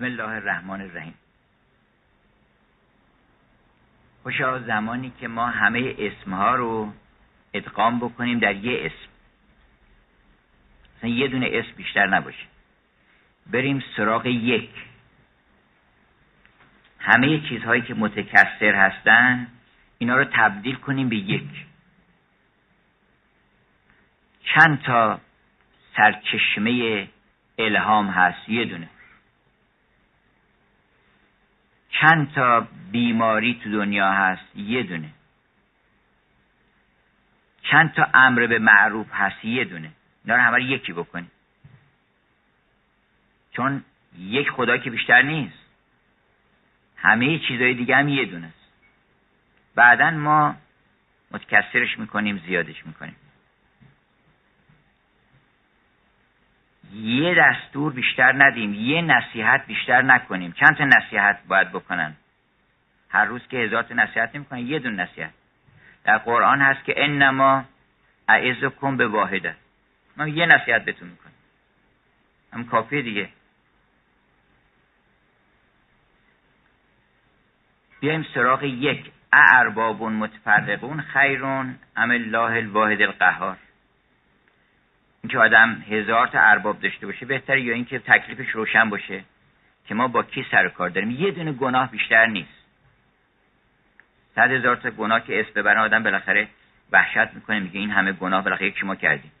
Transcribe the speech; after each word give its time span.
بسم 0.00 0.06
الله 0.06 0.36
الرحمن 0.36 0.80
الرحیم. 0.80 1.14
خوشا 4.22 4.58
زمانی 4.58 5.12
که 5.20 5.28
ما 5.28 5.46
همه 5.46 5.94
اسمها 5.98 6.54
رو 6.54 6.92
ادغام 7.54 7.98
بکنیم 7.98 8.38
در 8.38 8.56
یه 8.56 8.86
اسم. 8.86 9.10
مثلا 10.98 11.10
یه 11.10 11.28
دونه 11.28 11.48
اسم 11.52 11.72
بیشتر 11.76 12.06
نباشه. 12.06 12.44
بریم 13.46 13.82
سراغ 13.96 14.26
یک. 14.26 14.70
همه 16.98 17.40
چیزهایی 17.48 17.82
که 17.82 17.94
متکثر 17.94 18.74
هستن 18.74 19.46
اینا 19.98 20.16
رو 20.16 20.24
تبدیل 20.24 20.74
کنیم 20.74 21.08
به 21.08 21.16
یک. 21.16 21.66
چند 24.44 24.82
تا 24.82 25.20
سرچشمه 25.96 27.08
الهام 27.58 28.06
هست؟ 28.06 28.48
یه 28.48 28.64
دونه. 28.64 28.88
چند 31.90 32.32
تا 32.32 32.68
بیماری 32.90 33.60
تو 33.64 33.70
دنیا 33.70 34.12
هست؟ 34.12 34.56
یه 34.56 34.82
دونه. 34.82 35.10
چند 37.62 37.92
تا 37.92 38.06
امر 38.14 38.46
به 38.46 38.58
معروف 38.58 39.06
هست؟ 39.12 39.44
یه 39.44 39.64
دونه. 39.64 39.90
اینا 40.24 40.36
رو 40.36 40.42
همه 40.42 40.64
یکی 40.64 40.92
بکنیم 40.92 41.30
چون 43.52 43.84
یک 44.18 44.50
خدا 44.50 44.78
که 44.78 44.90
بیشتر 44.90 45.22
نیست. 45.22 45.58
همه 46.96 47.38
چیزهای 47.38 47.74
دیگه 47.74 47.96
هم 47.96 48.08
یه 48.08 48.24
دونه 48.24 48.46
است. 48.46 48.72
بعدا 49.74 50.10
ما 50.10 50.56
متکثرش 51.30 51.98
می‌کنیم 51.98 52.42
زیادش 52.46 52.86
می‌کنیم. 52.86 53.16
یه 56.94 57.34
دستور 57.34 57.92
بیشتر 57.92 58.32
ندیم 58.44 58.74
یه 58.74 59.02
نصیحت 59.02 59.66
بیشتر 59.66 60.02
نکنیم. 60.02 60.52
چند 60.52 60.76
تا 60.76 60.84
نصیحت 60.84 61.38
باید 61.48 61.68
بکنن؟ 61.72 62.16
هر 63.08 63.24
روز 63.24 63.48
که 63.48 63.56
هزار 63.56 63.82
نصیحت 63.94 64.34
نمی‌کنن 64.34 64.58
یه 64.58 64.78
دون 64.78 65.00
نصیحت. 65.00 65.30
در 66.04 66.18
قرآن 66.18 66.60
هست 66.60 66.84
که 66.84 66.94
انما 66.96 67.64
کن 68.76 68.96
به 68.96 69.06
واحده. 69.06 69.54
ما 70.16 70.28
یه 70.28 70.46
نصیحت 70.46 70.84
بهتون 70.84 71.08
می‌کنیم. 71.08 71.34
هم 72.52 72.64
کافیه 72.64 73.02
دیگه. 73.02 73.28
بیایم 78.00 78.26
سراغ 78.34 78.62
یک. 78.62 79.12
ارباب 79.32 80.02
متفرقون 80.02 81.00
خیرون 81.00 81.78
ام 81.96 82.10
الله 82.10 82.56
الواحد 82.56 83.02
القهار. 83.02 83.56
اینکه 85.22 85.38
آدم 85.38 85.84
هزار 85.90 86.26
تا 86.26 86.40
ارباب 86.40 86.80
داشته 86.80 87.06
باشه 87.06 87.26
بهتره 87.26 87.62
یا 87.62 87.74
اینکه 87.74 87.98
تکلیفش 87.98 88.50
روشن 88.50 88.90
باشه 88.90 89.24
که 89.86 89.94
ما 89.94 90.08
با 90.08 90.22
کی 90.22 90.46
سر 90.50 90.68
کار 90.68 90.90
داریم. 90.90 91.10
یه 91.10 91.30
دونه 91.30 91.52
گناه 91.52 91.90
بیشتر 91.90 92.26
نیست. 92.26 92.60
صد 94.34 94.50
هزار 94.50 94.76
تا 94.76 94.90
گناه 94.90 95.26
که 95.26 95.40
اسم 95.40 95.50
ببرن 95.54 95.78
آدم 95.78 96.02
بالاخره 96.02 96.48
وحشت 96.92 97.34
می‌کنه 97.34 97.60
میگه 97.60 97.80
این 97.80 97.90
همه 97.90 98.12
گناه 98.12 98.44
بالاخره 98.44 98.66
یک 98.66 98.84
ما 98.84 98.94
کردیم. 98.94 99.32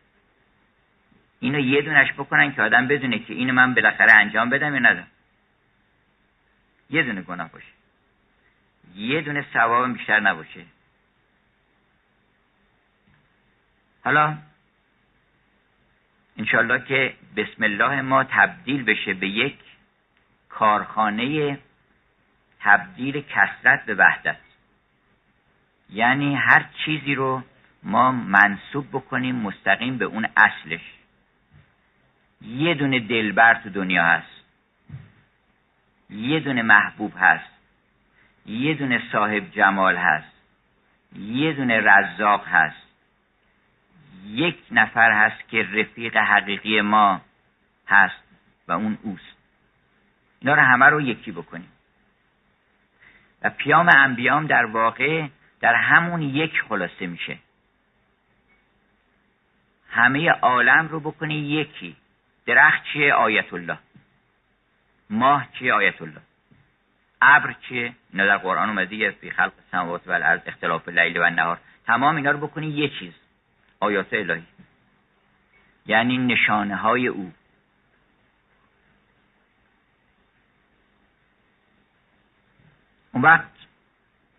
اینو 1.40 1.58
یه 1.58 1.82
دونش 1.82 2.12
بکنن 2.12 2.54
که 2.54 2.62
آدم 2.62 2.88
بدونه 2.88 3.18
که 3.18 3.34
اینو 3.34 3.52
من 3.52 3.74
بالاخره 3.74 4.12
انجام 4.12 4.50
بدم 4.50 4.74
یا 4.74 4.80
ندم. 4.80 5.06
یه 6.90 7.02
دونه 7.02 7.22
گناه 7.22 7.50
باشه. 7.50 7.66
یه 8.94 9.20
دونه 9.20 9.46
ثواب 9.52 9.92
بیشتر 9.92 10.20
نباشه. 10.20 10.64
حالا 14.04 14.38
انشالله 16.40 16.84
که 16.84 17.14
بسم 17.36 17.62
الله 17.62 18.02
ما 18.02 18.24
تبدیل 18.24 18.82
بشه 18.82 19.14
به 19.14 19.28
یک 19.28 19.58
کارخانه 20.48 21.58
تبدیل 22.60 23.20
کسرت 23.20 23.84
به 23.86 23.94
وحدت. 23.94 24.36
یعنی 25.90 26.34
هر 26.34 26.66
چیزی 26.84 27.14
رو 27.14 27.42
ما 27.82 28.12
منصوب 28.12 28.88
بکنیم 28.88 29.36
مستقیم 29.36 29.98
به 29.98 30.04
اون 30.04 30.28
اصلش. 30.36 30.80
یه 32.42 32.74
دونه 32.74 33.00
دلبر 33.00 33.54
تو 33.54 33.70
دنیا 33.70 34.04
هست. 34.04 34.44
یه 36.10 36.40
دونه 36.40 36.62
محبوب 36.62 37.12
هست. 37.18 37.50
یه 38.46 38.74
دونه 38.74 39.02
صاحب 39.12 39.50
جمال 39.50 39.96
هست. 39.96 40.32
یه 41.16 41.52
دونه 41.52 41.80
رزاق 41.80 42.46
هست. 42.48 42.89
یک 44.26 44.58
نفر 44.70 45.12
هست 45.12 45.48
که 45.48 45.62
رفیق 45.62 46.16
حقیقی 46.16 46.80
ما 46.80 47.20
هست 47.88 48.22
و 48.68 48.72
اون 48.72 48.98
اوست. 49.02 49.36
اینا 50.40 50.54
رو 50.54 50.62
همه 50.62 50.86
رو 50.86 51.00
یکی 51.00 51.32
بکنیم. 51.32 51.72
و 53.42 53.50
پیام 53.50 53.88
انبیام 53.88 54.46
در 54.46 54.64
واقع 54.64 55.26
در 55.60 55.74
همون 55.74 56.22
یک 56.22 56.62
خلاصه 56.68 57.06
میشه. 57.06 57.38
همه 59.90 60.30
عالم 60.30 60.88
رو 60.88 61.00
بکنی 61.00 61.34
یکی. 61.34 61.96
درخت 62.46 62.84
چیه؟ 62.92 63.14
آیت 63.14 63.54
الله 63.54 63.78
ماه 65.10 65.46
چیه؟ 65.58 65.72
آیت 65.72 66.02
الله 66.02 66.20
ابر 67.22 67.54
چیه؟ 67.68 67.92
اینا 68.12 68.26
در 68.26 68.36
قرآن 68.36 68.68
اومده 68.68 69.10
فی 69.10 69.30
خلق 69.30 69.52
السماوات 69.64 70.08
و 70.08 70.12
الارض 70.12 70.40
اختلاف 70.46 70.88
لیل 70.88 71.16
و 71.16 71.30
نهار 71.30 71.58
تمام 71.86 72.16
اینا 72.16 72.30
رو 72.30 72.38
بکنی 72.38 72.66
یه 72.66 72.88
چیز. 72.88 73.12
آیات 73.80 74.12
الهی 74.12 74.42
یعنی 75.86 76.18
نشانه 76.18 76.76
های 76.76 77.06
او. 77.06 77.32
اون 83.12 83.22
وقت 83.22 83.50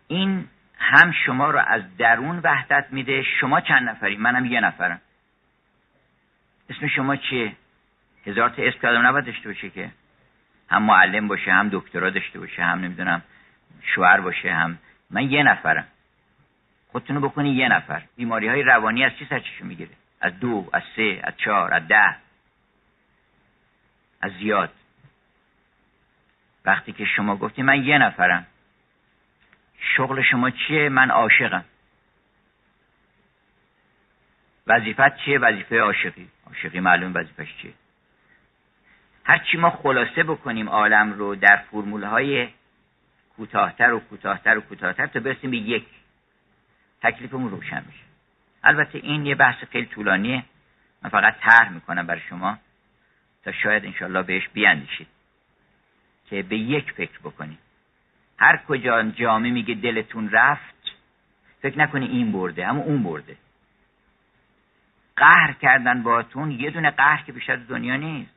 این 0.08 0.48
هم 0.78 1.12
شما 1.12 1.50
رو 1.50 1.58
از 1.58 1.96
درون 1.96 2.38
وحدت 2.38 2.86
میده. 2.90 3.22
شما 3.40 3.60
چند 3.60 3.88
نفری؟ 3.88 4.16
منم 4.16 4.44
یه 4.44 4.60
نفرم. 4.60 5.00
اسم 6.70 6.88
شما 6.88 7.16
چیه؟ 7.16 7.56
هزار 8.26 8.50
تا 8.50 8.62
اسم 8.62 8.78
که 8.78 8.88
آدم 8.88 9.06
نباید 9.06 9.24
داشته 9.24 9.48
باشه 9.48 9.70
که. 9.70 9.90
هم 10.70 10.82
معلم 10.82 11.28
باشه 11.28 11.52
هم 11.52 11.68
دکترا 11.72 12.10
داشته 12.10 12.38
باشه 12.38 12.62
هم 12.62 12.78
نمی‌دونم 12.78 13.22
شوهر 13.82 14.20
باشه 14.20 14.52
هم 14.52 14.78
من 15.10 15.30
یه 15.30 15.42
نفرم. 15.42 15.86
خودتونو 16.92 17.20
بکنی 17.20 17.50
یه 17.50 17.68
نفر. 17.68 18.02
بیماری 18.16 18.48
های 18.48 18.62
روانی 18.62 19.04
از 19.04 19.12
چی 19.18 19.26
سرچشون 19.30 19.66
می‌گیره؟ 19.66 19.90
از 20.20 20.40
دو 20.40 20.68
از 20.72 20.82
سه 20.96 21.20
از 21.24 21.34
چهار 21.36 21.74
از 21.74 21.88
ده. 21.88 22.16
از 24.20 24.32
زیاد. 24.32 24.72
وقتی 26.64 26.92
که 26.92 27.04
شما 27.04 27.36
گفتی 27.36 27.62
من 27.62 27.84
یه 27.84 27.98
نفرم. 27.98 28.46
شغل 29.78 30.22
شما 30.22 30.50
چیه؟ 30.50 30.88
من 30.88 31.10
عاشقم. 31.10 31.64
وظیفت 34.66 35.16
چیه؟ 35.16 35.38
وظیفه 35.38 35.80
عاشقی. 35.80 36.28
عاشقی 36.46 36.80
معلوم 36.80 37.12
وظیفش 37.14 37.56
چیه. 37.62 37.72
هرچی 39.24 39.56
ما 39.56 39.70
خلاصه 39.70 40.22
بکنیم 40.22 40.68
عالم 40.68 41.12
رو 41.12 41.34
در 41.34 41.56
فرمول 41.56 42.04
های 42.04 42.48
کوتاهتر 43.36 43.92
و 43.92 44.00
کوتاهتر 44.00 44.58
و 44.58 44.60
کوتاهتر 44.60 45.06
تا 45.06 45.20
برسیم 45.20 45.50
به 45.50 45.56
یک. 45.56 45.86
تکلیفمون 47.02 47.50
روشن 47.50 47.84
میشه. 47.86 48.04
البته 48.64 48.98
این 48.98 49.26
یه 49.26 49.34
بحث 49.34 49.64
خیلی 49.64 49.86
طولانیه. 49.86 50.44
من 51.02 51.10
فقط 51.10 51.36
طرح 51.40 51.68
می‌کنم 51.68 52.06
برای 52.06 52.20
شما 52.20 52.58
تا 53.44 53.52
شاید 53.52 53.84
انشالله 53.84 54.22
بهش 54.22 54.48
بیاندیشید. 54.48 55.06
که 56.30 56.42
به 56.42 56.56
یک 56.56 56.92
فکر 56.92 57.18
بکنید. 57.18 57.58
هر 58.38 58.56
کجا 58.68 59.02
جامعه 59.02 59.50
میگه 59.50 59.74
دلتون 59.74 60.30
رفت 60.30 60.92
فکر 61.62 61.78
نکنی 61.78 62.06
این 62.06 62.32
برده 62.32 62.66
اما 62.66 62.82
اون 62.82 63.02
برده. 63.02 63.36
قهر 65.16 65.52
کردن 65.52 66.02
باتون 66.02 66.50
یه 66.50 66.70
دونه 66.70 66.90
قهر 66.90 67.22
که 67.22 67.32
بیشتر 67.32 67.56
دنیا 67.56 67.96
نیست. 67.96 68.34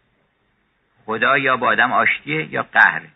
خدا 1.05 1.37
یا 1.37 1.57
با 1.57 1.67
آدم 1.67 1.91
آشتیه 1.91 2.53
یا 2.53 2.63
قهره؟ 2.63 3.09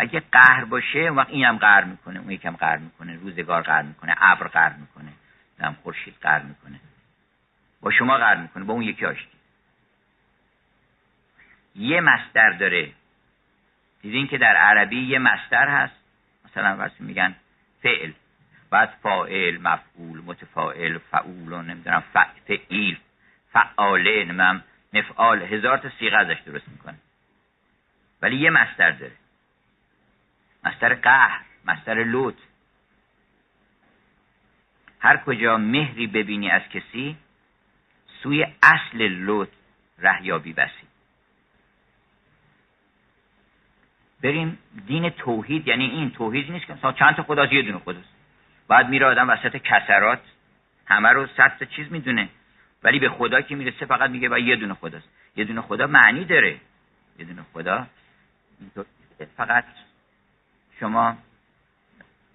اگه 0.00 0.22
قهر 0.32 0.64
باشه 0.64 0.98
اون 0.98 1.16
وقت 1.16 1.30
اینم 1.30 1.58
قهر 1.58 1.84
می‌کنه 1.84 2.20
اون 2.20 2.30
یکم 2.30 2.56
قهر 2.56 2.76
می‌کنه 2.76 3.16
روزگار 3.16 3.62
قهر 3.62 3.82
می‌کنه 3.82 4.14
ابر 4.18 4.46
قهر 4.46 4.72
می‌کنه 4.72 5.12
هم 5.60 5.76
خورشید 5.82 6.14
قهر 6.20 6.42
می‌کنه. 6.42 6.80
با 7.80 7.90
شما 7.90 8.18
قهر 8.18 8.36
می‌کنه 8.36 8.64
با 8.64 8.72
اون 8.72 8.82
یکی 8.82 9.06
آشتی. 9.06 9.38
یه 11.74 12.00
مستر 12.00 12.50
داره. 12.50 12.92
دیدین 14.02 14.26
که 14.26 14.38
در 14.38 14.56
عربی 14.56 15.00
یه 15.00 15.18
مستر 15.18 15.68
هست؟ 15.68 15.94
مثلا 16.44 16.76
واسه 16.76 16.94
میگن 16.98 17.34
فعل 17.82 18.12
بعد 18.70 18.94
فاعل 19.02 19.58
مفعول 19.60 20.22
متفاعل 20.26 20.98
فعول 20.98 21.54
نمی‌دونم 21.54 22.02
فعیل 22.46 22.98
فعاله 23.52 24.24
نمی‌دونم 24.24 24.64
مفعال. 24.92 25.42
هزار 25.42 25.78
تا 25.78 25.90
سیغه 25.98 26.16
ازش 26.16 26.40
درست 26.46 26.68
می‌کنه. 26.68 26.98
ولی 28.22 28.36
یه 28.36 28.50
مستر 28.50 28.90
داره. 28.90 29.12
مستر 30.64 30.94
قهر 30.94 31.40
مستر 31.64 32.04
لوت 32.04 32.36
هر 35.00 35.16
کجا 35.16 35.56
مهری 35.56 36.06
ببینی 36.06 36.50
از 36.50 36.62
کسی 36.62 37.16
سوی 38.22 38.46
اصل 38.62 39.08
لوت 39.08 39.48
رهیابی 39.98 40.52
بسی. 40.52 40.86
بریم 44.22 44.58
دین 44.86 45.10
توحید 45.10 45.68
یعنی 45.68 45.84
این 45.84 46.10
توحید 46.10 46.52
نیست 46.52 46.66
که 46.66 46.72
مثلا 46.72 46.92
چند 46.92 47.16
تا 47.16 47.22
خداست 47.22 47.52
یه 47.52 47.62
دونه 47.62 47.78
خداست. 47.78 48.08
بعد 48.68 48.88
میره 48.88 49.06
آدم 49.06 49.30
وسط 49.30 49.56
کسرات 49.56 50.20
همه 50.86 51.08
رو 51.08 51.26
صد 51.26 51.56
تا 51.58 51.64
چیز 51.64 51.92
می‌دونه 51.92 52.28
ولی 52.82 52.98
به 52.98 53.08
خدا 53.08 53.40
که 53.40 53.56
می‌رسه 53.56 53.86
فقط 53.86 54.10
میگه 54.10 54.28
و 54.28 54.38
یه 54.38 54.56
دونه 54.56 54.74
خداست. 54.74 55.08
یه 55.36 55.44
دونه 55.44 55.60
خدا 55.60 55.86
معنی 55.86 56.24
داره. 56.24 56.60
یه 57.18 57.24
دونه 57.24 57.42
خدا 57.52 57.86
فقط 59.36 59.64
شما 60.80 61.16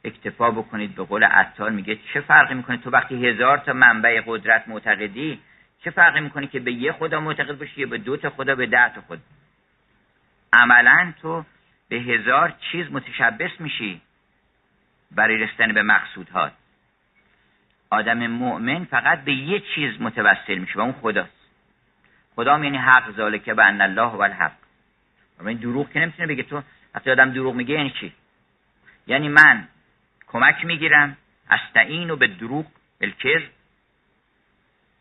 اکتفا 0.04 0.52
بکنید 0.52 0.96
به 0.96 1.04
قول 1.04 1.24
عطار 1.24 1.70
میگه 1.72 2.00
چه 2.14 2.22
فرقی 2.22 2.54
می‌کنه؟ 2.54 2.78
تو 2.78 2.90
وقتی 2.90 3.28
هزار 3.28 3.58
تا 3.58 3.74
منبع 3.74 4.22
قدرت 4.26 4.68
معتقدی 4.68 5.40
چه 5.84 5.92
فرقی 5.92 6.20
می‌کنه 6.20 6.48
که 6.48 6.60
به 6.60 6.72
یه 6.72 6.92
خدا 6.92 7.20
معتقد 7.20 7.58
باشی 7.58 7.82
یا 7.82 7.88
به 7.88 7.98
دو 7.98 8.18
تا 8.18 8.30
خدا 8.30 8.56
به 8.56 8.66
ده 8.66 8.94
تا 8.96 9.02
خدا؟ 9.02 9.22
عملا 10.54 11.14
تو 11.22 11.46
به 11.90 11.96
هزار 11.96 12.54
چیز 12.72 12.92
متشبس 12.92 13.52
میشی 13.60 14.02
برای 15.12 15.38
رسیدن 15.38 15.74
به 15.74 15.84
مقصودها. 15.84 16.52
آدم 17.90 18.28
مؤمن 18.28 18.86
فقط 18.86 19.24
به 19.24 19.34
یه 19.34 19.60
چیز 19.76 20.02
متوسل 20.02 20.58
میشه 20.58 20.80
و 20.80 20.82
اون 20.82 20.92
خداست. 20.92 21.50
خدا 22.36 22.60
یعنی 22.60 22.78
حق 22.78 23.12
ذالکه 23.12 23.54
به 23.54 23.66
ان 23.66 23.82
الله 23.82 24.12
و 24.12 24.22
الحق. 24.22 24.52
دروغ 25.62 25.92
که 25.92 26.00
نمی‌تونه 26.00 26.28
بگه. 26.28 26.44
تو 26.44 26.64
وقتی 26.96 27.12
آدم 27.12 27.32
دروغ 27.32 27.56
میگه 27.56 27.76
یعنی 27.76 27.90
چی؟ 27.90 28.14
یعنی 29.08 29.30
من 29.30 29.68
کمک 30.28 30.66
می‌گیرم. 30.66 31.18
استعین 31.50 32.10
و 32.10 32.16
به 32.16 32.28
دروغ 32.28 32.66
الکر 33.02 33.50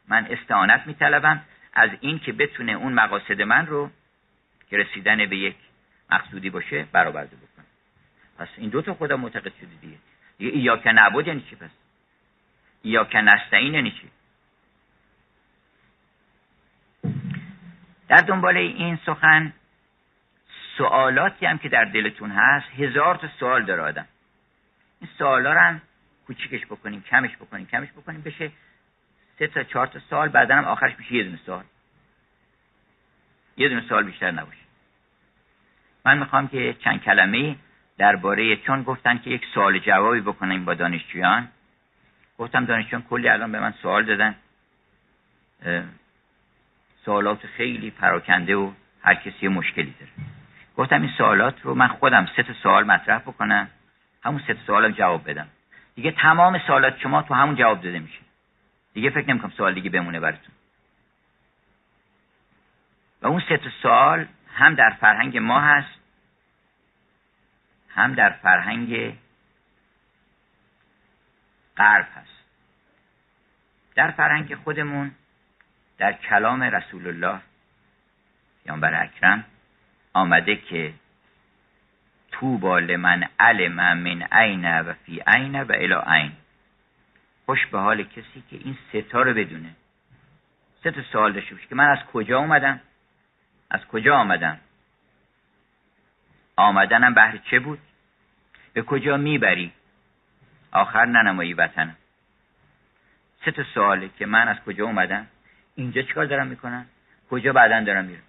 من 0.09 0.27
استعانت 0.31 0.87
میطلبم 0.87 1.43
از 1.73 1.91
این 2.01 2.19
که 2.19 2.33
بتونه 2.33 2.73
اون 2.73 2.93
مقاصد 2.93 3.43
من 3.43 3.67
رو 3.67 3.91
که 4.71 4.77
رسیدن 4.77 5.27
به 5.27 5.37
یک 5.37 5.57
مقصودی 6.11 6.51
باشه 6.51 6.87
برآورده 6.93 7.37
بکنه. 7.37 7.65
پس 8.39 8.49
این 8.57 8.71
دو 8.71 8.83
تا 8.83 8.95
خدا 8.95 9.17
معتقد 9.17 9.53
شده 9.61 9.99
دیگه. 10.39 10.77
که 10.77 10.93
نبود 10.93 11.27
یعنی 11.27 11.41
چی 11.51 11.57
پس؟ 11.57 11.71
یا 12.85 13.05
که 13.05 13.19
نستعین 13.19 13.75
یعنی 13.75 13.91
چی؟ 13.91 14.11
در 18.09 18.17
دنبال 18.17 18.57
این 18.57 18.99
سخن 19.07 19.53
سوالاتی 20.77 21.47
هم 21.47 21.59
که 21.59 21.69
در 21.69 21.85
دلتون 21.85 22.31
هست 22.31 22.67
هزار 22.79 23.17
تا 23.17 23.29
سوال 23.29 23.65
داره 23.65 23.83
آدم. 23.83 24.07
این 25.01 25.11
سوالا 25.19 25.53
رو 25.53 25.61
هم 25.61 25.81
کوچیکش 26.27 26.67
بکنیم 26.67 27.03
کمش 27.03 27.37
بکنیم 27.37 27.67
کمش 27.67 27.89
بکنیم 27.93 28.21
بشه 28.21 28.51
سه 29.39 29.47
تا 29.47 29.63
چهار 29.63 29.87
تا 29.87 29.99
سال 30.11 30.29
بعدا 30.29 30.57
هم 30.57 30.65
آخرش 30.65 30.99
میشه 30.99 31.15
یه 31.15 31.25
دونه 31.25 31.39
سوال. 31.47 31.65
یه 33.57 33.69
دونه 33.69 33.81
سوال 33.89 34.05
بیشتر 34.05 34.31
نباشه. 34.31 34.59
من 36.05 36.19
می‌خوام 36.19 36.49
که 36.49 36.77
چند 36.81 37.03
کلمه 37.03 37.57
درباره 37.99 38.57
چون 38.57 38.83
گفتن 38.83 39.19
که 39.19 39.31
یک 39.31 39.47
سوال 39.55 39.79
جوابی 39.79 40.21
بکنیم 40.21 40.65
با 40.65 40.75
دانشجویان. 40.75 41.49
گفتم 42.39 42.65
دانشجویان 42.65 43.03
کلی 43.03 43.29
الان 43.29 43.53
به 43.53 43.61
من 43.61 43.73
سوال 43.83 44.05
دادن. 44.05 44.35
سوالات 47.05 47.47
خیلی 47.47 47.91
پراکنده 47.91 48.57
و 48.57 48.73
هر 49.03 49.15
کسی 49.15 49.49
مشکلی 49.49 49.95
داره. 50.01 50.13
گفتم 50.77 51.03
این 51.03 51.11
سوالات 51.19 51.61
رو 51.63 51.75
من 51.75 51.89
خودم 51.89 52.27
سه 52.37 52.53
سوال 52.63 52.85
مطرح 52.85 53.19
بکنم 53.19 53.69
همون 54.25 54.43
سه 54.47 54.55
تا 54.55 54.61
سوال 54.67 54.93
جواب 54.93 55.31
بدم. 55.31 55.47
دیگه 55.95 56.11
تمام 56.11 56.59
سوالات 56.59 56.99
شما 56.99 57.23
تو 57.23 57.35
همون 57.35 57.57
جواب 57.57 57.81
داده 57.81 57.99
میشه. 57.99 58.21
دیگه 58.95 59.11
فکر 59.11 59.31
نمی‌کنم 59.31 59.51
سوال 59.51 59.75
دیگه 59.75 59.91
بمونه 59.91 60.21
براتون. 60.21 60.55
و 63.23 63.27
اون 63.27 63.43
سه 63.49 63.61
سوال 63.83 64.27
هم 64.55 64.75
در 64.75 64.91
فرهنگ 65.01 65.39
ما 65.39 65.61
هست 65.61 65.99
هم 67.89 68.15
در 68.15 68.31
فرهنگ 68.31 69.19
غرب 71.77 72.09
هست. 72.17 72.45
در 73.95 74.11
فرهنگ 74.11 74.55
خودمون 74.55 75.11
در 75.99 76.13
کلام 76.13 76.63
رسول 76.63 77.07
الله 77.07 77.41
پیامبر 78.65 79.03
اکرم 79.03 79.45
آمده 80.15 80.57
که 80.57 80.95
تو 82.33 82.79
لمن 82.79 83.29
علم 83.39 83.99
من 83.99 84.23
عین 84.23 84.81
و 84.81 84.93
فی 84.93 85.23
عین 85.27 85.63
و 85.63 85.73
الی 85.73 85.95
عین. 85.95 86.33
خوش 87.47 87.67
به 87.67 87.79
حال 87.79 88.03
کسی 88.03 88.43
که 88.51 88.57
این 88.57 88.79
ستا 88.89 89.23
رو 89.23 89.35
بدونه. 89.35 89.71
سه 90.83 90.91
تا 90.91 91.03
سوال 91.03 91.33
داشته 91.33 91.55
باشه 91.55 91.67
که 91.67 91.75
من 91.75 91.89
از 91.89 91.99
کجا 92.13 92.39
اومدم؟ 92.39 92.81
از 93.71 93.81
کجا 93.87 94.17
آمدم؟ 94.17 94.61
آمدنم 96.57 97.15
بهر 97.15 97.37
چه 97.37 97.59
بود؟ 97.59 97.79
به 98.73 98.83
کجا 98.83 99.17
می‌بری؟ 99.17 99.73
آخر 100.73 101.05
ننمایی 101.05 101.55
وطنم. 101.55 101.97
سه 103.45 103.51
تا 103.51 103.63
سواله 103.75 104.11
که 104.19 104.27
من 104.27 104.49
از 104.49 104.57
کجا 104.67 104.85
اومدم؟ 104.85 105.27
اینجا 105.75 106.03
چیکار 106.03 106.27
دارم 106.27 106.47
می‌کنم؟ 106.47 106.87
کجا 107.31 107.53
بعدا 107.53 107.81
دارم 107.81 108.05
میرم؟ 108.05 108.23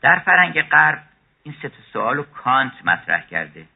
در 0.00 0.18
فرنگ 0.18 0.62
غرب 0.62 1.02
این 1.42 1.54
سه 1.62 1.70
سوال 1.92 2.16
رو 2.16 2.22
کانت 2.22 2.72
مطرح 2.84 3.26
کرده 3.26 3.66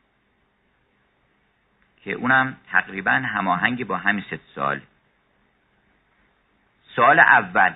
که 2.04 2.12
اونم 2.12 2.56
تقریبا 2.70 3.10
هماهنگ 3.10 3.86
با 3.86 3.96
همین 3.96 4.24
سه 4.30 4.40
سوال. 4.54 4.80
سوال 6.96 7.20
اول 7.20 7.74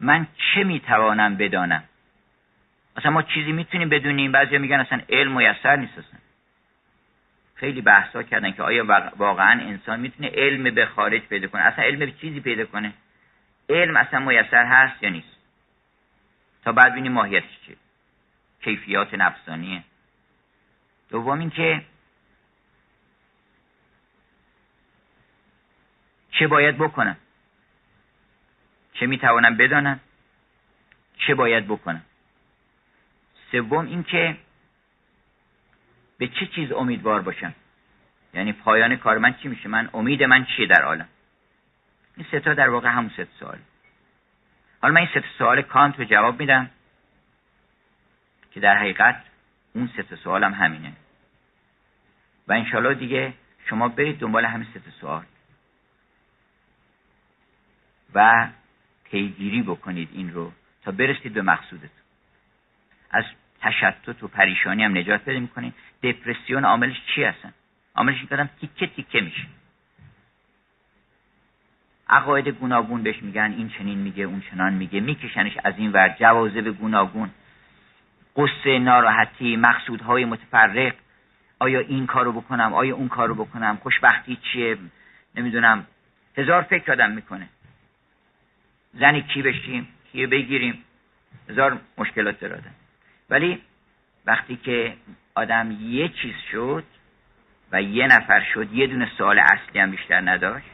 من 0.00 0.26
چه 0.36 0.64
می‌توانم 0.64 1.36
بدانم؟ 1.36 1.84
اصلا 2.96 3.10
ما 3.10 3.22
چیزی 3.22 3.52
می‌تونیم 3.52 3.88
بدونیم؟ 3.88 4.32
بعضی 4.32 4.58
میگن 4.58 4.80
اصلا 4.80 5.00
علم 5.08 5.36
میسر 5.36 5.76
نیست 5.76 5.98
اصلا. 5.98 6.18
خیلی 7.54 7.80
بحثا 7.80 8.22
کردن 8.22 8.50
که 8.52 8.62
آیا 8.62 9.10
واقعا 9.16 9.60
انسان 9.60 10.00
می‌تونه 10.00 10.30
علم 10.34 10.74
به 10.74 10.86
خارج 10.86 11.22
پیدا 11.22 11.48
کنه؟ 11.48 11.62
اصلا 11.62 11.84
علم 11.84 11.98
به 11.98 12.12
چیزی 12.12 12.40
پیدا 12.40 12.64
کنه؟ 12.66 12.92
علم 13.68 13.96
اصلا 13.96 14.20
میسر 14.20 14.64
هست 14.64 15.02
یا 15.02 15.10
نیست؟ 15.10 15.41
تا 16.62 16.72
بعد 16.72 16.94
بینیم 16.94 17.12
ماهیتش 17.12 17.60
چیه. 17.66 17.76
کیفیات 18.60 19.14
نفسانیه. 19.14 19.84
دوم 21.10 21.38
اینکه 21.38 21.84
چه 26.30 26.46
باید 26.46 26.78
بکنم؟ 26.78 27.16
چه 28.92 29.06
می‌توانم 29.06 29.56
بدانم؟ 29.56 30.00
چه 31.26 31.34
باید 31.34 31.68
بکنم؟ 31.68 32.02
سوم 33.52 33.86
اینکه 33.86 34.36
به 36.18 36.28
چه 36.28 36.46
چیز 36.46 36.72
امیدوار 36.72 37.22
باشم؟ 37.22 37.54
یعنی 38.34 38.52
پایان 38.52 38.96
کار 38.96 39.18
من 39.18 39.34
چی 39.34 39.48
میشه؟ 39.48 39.68
من 39.68 39.90
امید 39.94 40.22
من 40.22 40.44
چیه 40.44 40.66
در 40.66 40.82
عالم؟ 40.82 41.08
این 42.16 42.26
سه 42.30 42.40
تا 42.40 42.54
در 42.54 42.68
واقع 42.68 42.88
همون 42.88 43.10
سه 43.16 43.28
سوال 43.38 43.58
حالا 44.82 44.94
من 44.94 45.00
این 45.00 45.10
سه 45.14 45.24
سوال 45.38 45.62
کانت 45.62 45.98
رو 45.98 46.04
جواب 46.04 46.40
میدم 46.40 46.70
که 48.50 48.60
در 48.60 48.76
حقیقت 48.76 49.24
اون 49.74 49.90
سه 49.96 50.16
سوال 50.16 50.44
هم 50.44 50.54
همینه. 50.54 50.92
و 52.48 52.52
انشالله 52.52 52.94
دیگه 52.94 53.32
شما 53.66 53.88
برید 53.88 54.18
دنبال 54.18 54.44
همین 54.44 54.66
سه 54.74 54.80
سوال 55.00 55.24
و 58.14 58.48
پیگیری 59.04 59.62
بکنید 59.62 60.08
این 60.12 60.32
رو 60.32 60.52
تا 60.82 60.92
برسید 60.92 61.32
به 61.32 61.42
مقصودتون. 61.42 62.02
از 63.10 63.24
تشتت 63.60 64.22
و 64.22 64.28
پریشانی 64.28 64.84
هم 64.84 64.98
نجات 64.98 65.24
پیدا 65.24 65.40
می‌کنید. 65.40 65.74
دپرسیون 66.02 66.64
عاملش 66.64 66.96
چی 67.14 67.24
هستن؟ 67.24 67.54
عاملش 67.94 68.26
این 68.30 68.48
تیکه 68.60 68.86
تیکه 68.86 69.20
میشه. 69.20 69.46
عقاید 72.12 72.48
گوناگون 72.48 73.02
بهش 73.02 73.22
میگن 73.22 73.54
این 73.56 73.68
چنین 73.68 73.98
میگه 73.98 74.24
اون 74.24 74.42
چنان 74.50 74.72
میگه 74.72 75.00
میکشنش 75.00 75.58
از 75.64 75.74
این 75.76 75.92
ور. 75.92 76.08
جوازه 76.08 76.62
به 76.62 76.72
گوناگون. 76.72 77.30
قصه 78.36 78.78
ناراحتی 78.78 79.56
مقصودهای 79.56 80.24
متفرق. 80.24 80.94
آیا 81.58 81.80
این 81.80 82.06
کارو 82.06 82.32
بکنم؟ 82.32 82.74
آیا 82.74 82.96
اون 82.96 83.08
کارو 83.08 83.34
بکنم؟ 83.34 83.78
خوشبختی 83.82 84.38
چیه؟ 84.52 84.78
نمی‌دونم. 85.34 85.86
هزار 86.36 86.62
فکر 86.62 86.92
آدم 86.92 87.10
می‌کنه. 87.10 87.48
زنی 88.94 89.22
کی 89.22 89.42
بشیم؟ 89.42 89.88
کیه 90.12 90.26
بگیریم؟ 90.26 90.84
هزار 91.48 91.78
مشکلات 91.98 92.40
داره 92.40 92.62
ولی 93.30 93.62
وقتی 94.26 94.56
که 94.56 94.94
آدم 95.34 95.76
یه 95.80 96.08
چیز 96.08 96.34
شد 96.52 96.84
و 97.72 97.82
یه 97.82 98.06
نفر 98.06 98.40
شد 98.54 98.72
یه 98.72 98.86
دونه 98.86 99.10
سوال 99.18 99.38
اصلی 99.38 99.80
هم 99.80 99.90
بیشتر 99.90 100.20
نداشت 100.20 100.66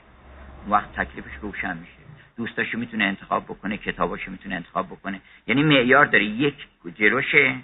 وقت 0.69 0.93
تکلیفش 0.93 1.35
روشن 1.41 1.77
میشه. 1.77 1.93
دوستاشو 2.37 2.79
می‌تونه 2.79 3.05
انتخاب 3.05 3.45
بکنه 3.45 3.77
کتاباشو 3.77 4.31
می‌تونه 4.31 4.55
انتخاب 4.55 4.87
بکنه. 4.87 5.21
یعنی 5.47 5.63
معیار 5.63 6.07
داره 6.07 6.25
یک 6.25 6.67
جلوشه 6.95 7.57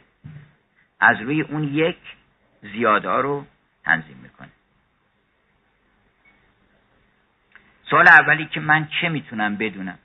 از 1.01 1.21
روی 1.21 1.43
اون 1.43 1.65
یک 1.65 1.99
زیاده 2.63 3.11
رو 3.11 3.47
تنظیم 3.85 4.17
می‌کنه. 4.23 4.49
سوال 7.91 8.09
اولی 8.09 8.47
که 8.47 8.61
من 8.61 8.89
چه 9.01 9.09
می‌تونم 9.09 9.57
بدونم؟ 9.57 9.99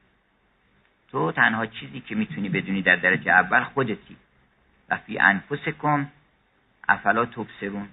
تو 1.12 1.32
تنها 1.32 1.66
چیزی 1.66 2.00
که 2.00 2.16
می‌تونی 2.16 2.50
بدونی 2.50 2.82
در 2.82 2.96
درجه 2.96 3.32
اول 3.32 3.64
خودتی. 3.64 4.16
و 4.90 4.98
فی 4.98 5.20
انفسکم 5.20 6.08
افلا 6.88 7.26
تبصرون. 7.26 7.90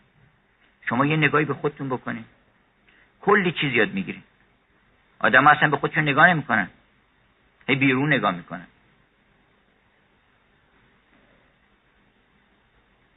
شما 0.89 1.07
یه 1.07 1.17
نگاهی 1.17 1.45
به 1.45 1.55
خودتون 1.55 1.89
بکنید 1.89 2.25
کلی 3.21 3.53
چیز 3.53 3.73
یاد 3.73 3.93
می‌گیرید 3.93 4.25
آدم 5.19 5.47
اصلا 5.47 5.69
به 5.69 5.77
خودشون 5.77 6.03
نگاه 6.03 6.27
نمی‌کنن. 6.27 6.71
هی 7.69 7.77
بیرون 7.77 8.13
نگاه 8.13 8.35
می‌کنن. 8.35 8.67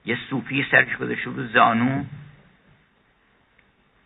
یه 0.05 0.17
صوفی 0.29 0.65
سرش 0.71 0.97
گذاشته 0.97 1.25
رو 1.25 1.47
زانو 1.47 2.03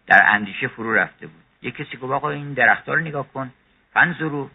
در 0.08 0.26
اندیشه 0.28 0.68
فرو 0.68 0.94
رفته 0.94 1.28
بود. 1.28 1.44
یه 1.62 1.72
کسی 1.72 1.98
گفت 1.98 2.14
آقا 2.14 2.30
این 2.30 2.54
درختها 2.54 2.94
رو 2.94 3.02
نگاه 3.02 3.28
کن. 3.28 3.52
فنظرو 3.94 4.50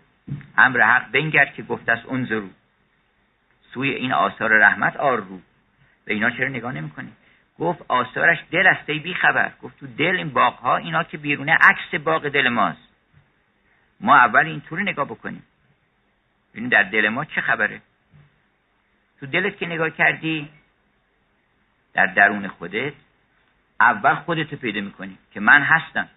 امر 0.57 0.81
حق 0.81 1.11
بنگرد 1.11 1.55
که 1.55 1.63
گفته 1.63 1.93
است 1.93 2.09
انظرو. 2.09 2.49
سوی 3.75 3.91
این 3.91 4.13
آثار 4.13 4.59
رحمت 4.59 4.97
آر 4.97 5.17
رو. 5.17 5.41
به 6.05 6.15
اینا 6.15 6.31
چرا 6.31 6.49
نگاه 6.49 6.73
نمی‌کنی؟ 6.73 7.13
گفت 7.59 7.83
آثارش 7.89 8.39
دل 8.51 8.67
است 8.67 8.91
بی 8.91 9.15
خبر 9.15 9.53
گفت 9.63 9.81
تو 9.81 9.87
دل 9.87 10.17
این 10.17 10.31
باغ 10.31 10.55
ها 10.55 10.77
اینا 10.77 11.03
که 11.03 11.19
بیرونه 11.19 11.59
عکس 11.61 12.03
باغ 12.05 12.29
دل 12.29 12.49
ماست. 12.49 12.88
ما 14.01 14.17
اول 14.17 14.47
اینطوری 14.47 14.83
نگاه 14.83 15.05
بکنیم. 15.05 15.43
ببین 16.55 16.69
در 16.69 16.83
دل 16.83 17.09
ما 17.09 17.25
چه 17.25 17.41
خبره. 17.41 17.83
تو 19.21 19.27
دلت 19.27 19.59
که 19.59 19.67
نگاه 19.67 19.91
کردی 19.91 20.49
در 21.93 22.07
درون 22.07 22.49
خودت 22.49 22.93
اول 23.81 24.15
خودتو 24.15 24.57
پیدا 24.57 24.81
می‌کنی 24.81 25.19
که 25.33 25.41
من 25.41 25.63
هستم. 25.63 26.09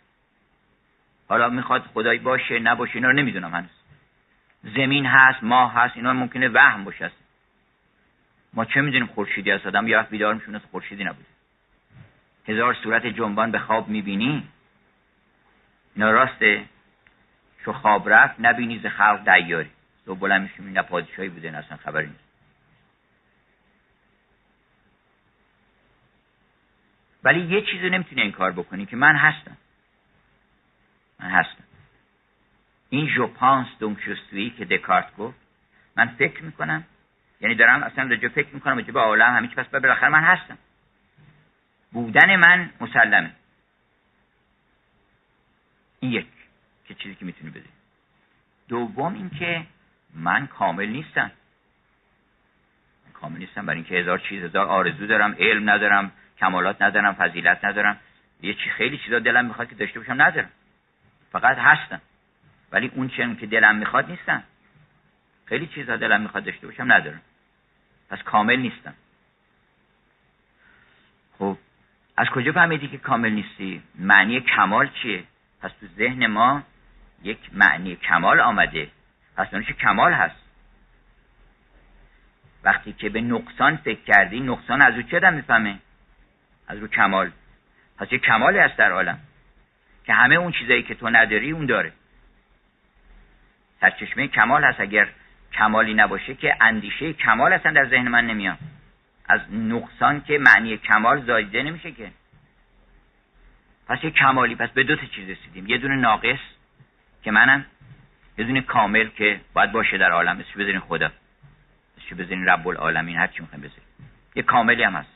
حالا 1.30 1.50
می‌خواد 1.50 1.82
خدایی 1.82 2.20
باشه 2.20 2.60
نباشه 2.60 2.96
اینا 2.96 3.08
رو 3.08 3.14
نمی‌دونم 3.14 3.54
هنوز. 3.56 3.70
زمین 4.64 5.06
هست 5.06 5.44
ماه 5.44 5.74
هست 5.74 5.98
اینا 5.98 6.14
ممکنه 6.14 6.50
وهم 6.50 6.84
باشه 6.84 7.12
ما 8.54 8.66
چه 8.66 8.82
می‌دونیم 8.82 9.08
خورشیدی 9.08 9.52
هست؟ 9.52 9.66
آدم 9.66 9.88
یه 9.88 9.98
وقت 9.98 10.10
بیدار 10.10 10.34
میشونه 10.34 10.60
خورشیدی 10.60 11.04
نبوده. 11.04 11.28
هزار 12.48 12.74
صورت 12.74 13.06
جنبان 13.06 13.52
به 13.52 13.60
خواب 13.60 13.88
می‌بینی. 13.88 14.48
اینا 15.96 16.12
راسته. 16.12 16.66
شو 17.66 17.74
خواب 17.74 18.10
رفت 18.10 18.36
نبینی 18.40 18.80
ز 18.80 18.86
خلق 18.86 19.36
دیاری. 19.36 19.70
تو 20.06 20.16
بلند 20.16 20.42
میشیم 20.42 20.70
نه 20.70 20.82
پادشاهی 20.82 21.30
بوده 21.30 21.52
نه 21.52 21.58
اصلا 21.58 21.78
خبری 21.78 22.08
نیست. 22.08 22.32
ولی 27.24 27.42
یه 27.42 27.62
چیزی 27.62 27.90
نمی‌تونی 27.90 28.22
این 28.22 28.32
کار 28.32 28.52
بکنی 28.52 28.86
که 28.86 28.96
من 28.96 29.16
هستم. 29.16 29.58
من 31.20 31.30
هستم. 31.30 31.64
این 32.90 33.08
ژوپانس 33.08 33.68
دونکشوستویی 33.80 34.50
که 34.50 34.66
دکارت 34.66 35.16
گفت 35.16 35.38
من 35.96 36.08
فکر 36.08 36.44
می‌کنم 36.44 36.84
یعنی 37.42 37.56
دارم 37.56 37.84
اصلا 37.84 38.04
راجع 38.10 38.28
فکر 38.28 38.54
می‌کنم 38.54 38.76
راجع 38.76 38.92
به 38.92 39.00
عالم 39.00 39.36
همه 39.36 39.48
پس 39.48 39.68
بالاخره 39.68 40.10
من 40.10 40.24
هستم. 40.24 40.58
بودن 41.92 42.36
من 42.36 42.70
مسلمه. 42.80 43.32
این 46.00 46.12
یک. 46.12 46.41
که 46.94 47.04
چیزی 47.04 47.16
که 47.16 47.26
می‌تونی 47.26 47.50
بده 47.50 47.70
دوم 48.68 49.14
اینکه 49.14 49.66
من 50.14 50.48
کامل 50.48 50.86
نیستم. 50.86 51.32
من 53.06 53.12
کامل 53.14 53.38
نیستم 53.38 53.66
برای 53.66 53.78
اینکه 53.78 53.96
هزار 53.96 54.20
چیز 54.20 54.44
هزار 54.44 54.66
آرزو 54.66 55.08
دارم 55.08 55.36
علم 55.40 55.70
ندارم 55.70 56.12
کمالات 56.38 56.82
ندارم 56.82 57.14
فضیلت 57.14 57.66
ندارم. 57.66 57.98
یه 58.42 58.54
چی 58.54 58.70
خیلی 58.70 58.98
چیزا 58.98 59.20
دلم 59.20 59.46
می‌خواد 59.46 59.70
که 59.70 59.76
داشته 59.76 60.00
باشم 60.00 60.22
ندارم. 60.22 60.50
فقط 61.32 61.58
هستم. 61.58 62.02
ولی 62.72 62.92
اون 62.96 63.10
چیزی 63.10 63.36
که 63.36 63.46
دلم 63.46 63.76
می‌خواد 63.76 64.10
نیستم. 64.10 64.44
خیلی 65.46 65.68
چیزا 65.68 65.98
دلم 65.98 66.22
می‌خواد 66.22 66.44
داشته 66.44 66.68
باشم 66.68 66.92
ندارم. 66.92 67.22
پس 68.10 68.24
کامل 68.24 68.56
نیستم. 68.56 68.94
خب 71.40 71.58
از 72.18 72.28
کجا 72.28 72.52
فهمیدی 72.52 72.88
که 72.88 72.98
کامل 72.98 73.30
نیستی؟ 73.30 73.84
معنی 73.96 74.42
کمال 74.42 74.90
چیه؟ 75.02 75.24
پس 75.62 75.72
تو 75.80 75.88
ذهن 75.88 76.28
ما 76.28 76.64
یک 77.24 77.40
معنی 77.54 77.96
کمال 77.96 78.40
آمده. 78.40 78.88
پس 79.38 79.54
اونش 79.54 79.72
کمال 79.72 80.14
هست؟ 80.14 80.42
وقتی 82.64 82.94
که 82.94 83.10
به 83.10 83.22
نقصان 83.22 83.78
فکر 83.78 84.02
کردی 84.02 84.40
نقصان 84.40 84.82
از 84.82 84.96
او 84.96 85.02
چه 85.02 85.18
آدم 85.18 85.34
می‌فهمه؟ 85.34 85.80
از 86.68 86.80
رو 86.80 86.88
کمال. 86.88 87.32
پس 87.98 88.12
یه 88.12 88.20
کمالی 88.20 88.60
هست 88.60 88.78
در 88.78 88.92
عالم؟ 88.92 89.20
که 90.06 90.14
همه 90.14 90.36
اون 90.36 90.52
چیزایی 90.52 90.84
که 90.84 90.96
تو 90.96 91.10
نداری 91.10 91.52
اون 91.52 91.66
داره. 91.66 91.94
سرچشمه 93.82 94.28
کمال 94.28 94.64
هست. 94.64 94.80
اگر 94.80 95.08
کمالی 95.54 95.94
نباشه 95.94 96.36
که 96.36 96.58
اندیشه 96.62 97.14
کمال 97.14 97.54
اصلا 97.54 97.72
در 97.72 97.86
ذهن 97.86 98.08
من 98.08 98.28
نمیاد. 98.28 98.58
از 99.26 99.42
نقصان 99.54 100.22
که 100.22 100.38
معنی 100.38 100.78
کمال 100.78 101.26
زایده 101.26 101.64
نمیشه 101.64 101.92
که. 101.92 102.12
پس 103.88 104.04
یه 104.04 104.12
کمالی. 104.12 104.56
پس 104.56 104.70
به 104.70 104.84
دو 104.84 104.96
تا 104.96 105.06
چیز 105.06 105.30
رسیدیم. 105.30 105.68
یه 105.68 105.78
دونه 105.78 105.96
ناقص. 105.96 106.40
که 107.24 107.32
منم 107.32 107.66
یه 108.38 108.46
دونه 108.46 108.62
کامل 108.62 109.08
که 109.08 109.42
باید 109.54 109.72
باشه 109.72 109.98
در 109.98 110.12
عالم 110.12 110.40
اسمش 110.40 110.54
بذارین 110.54 110.80
خدا. 110.80 111.12
اسمش 111.98 112.14
بذارین 112.14 112.46
رب 112.46 112.68
العالمین 112.68 113.18
هر 113.18 113.28
چی 113.28 113.42
می‌خوایم 113.42 113.62
بذارین 113.62 113.84
یه 114.36 114.44
کاملی 114.44 114.84
هم 114.84 114.96
هست. 114.96 115.10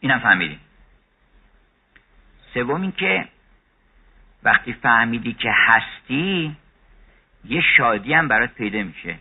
اینم 0.00 0.18
فهمیدیم. 0.18 0.60
سوم 2.54 2.82
این 2.82 2.92
که 2.92 3.28
وقتی 4.42 4.72
فهمیدی 4.72 5.32
که 5.32 5.52
هستی 5.54 6.56
یه 7.44 7.60
شادی 7.76 8.14
هم 8.14 8.28
برات 8.28 8.54
پیدا 8.54 8.82
میشه. 8.82 9.18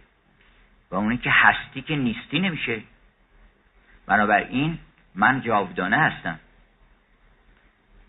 و 0.92 0.96
اونی 0.96 1.18
که 1.18 1.30
هستی 1.32 1.82
که 1.82 1.96
نیستی 1.96 2.40
نمیشه. 2.40 2.82
بنابراین 4.06 4.80
من 5.16 5.42
جاودانه 5.42 5.98
هستم. 5.98 6.40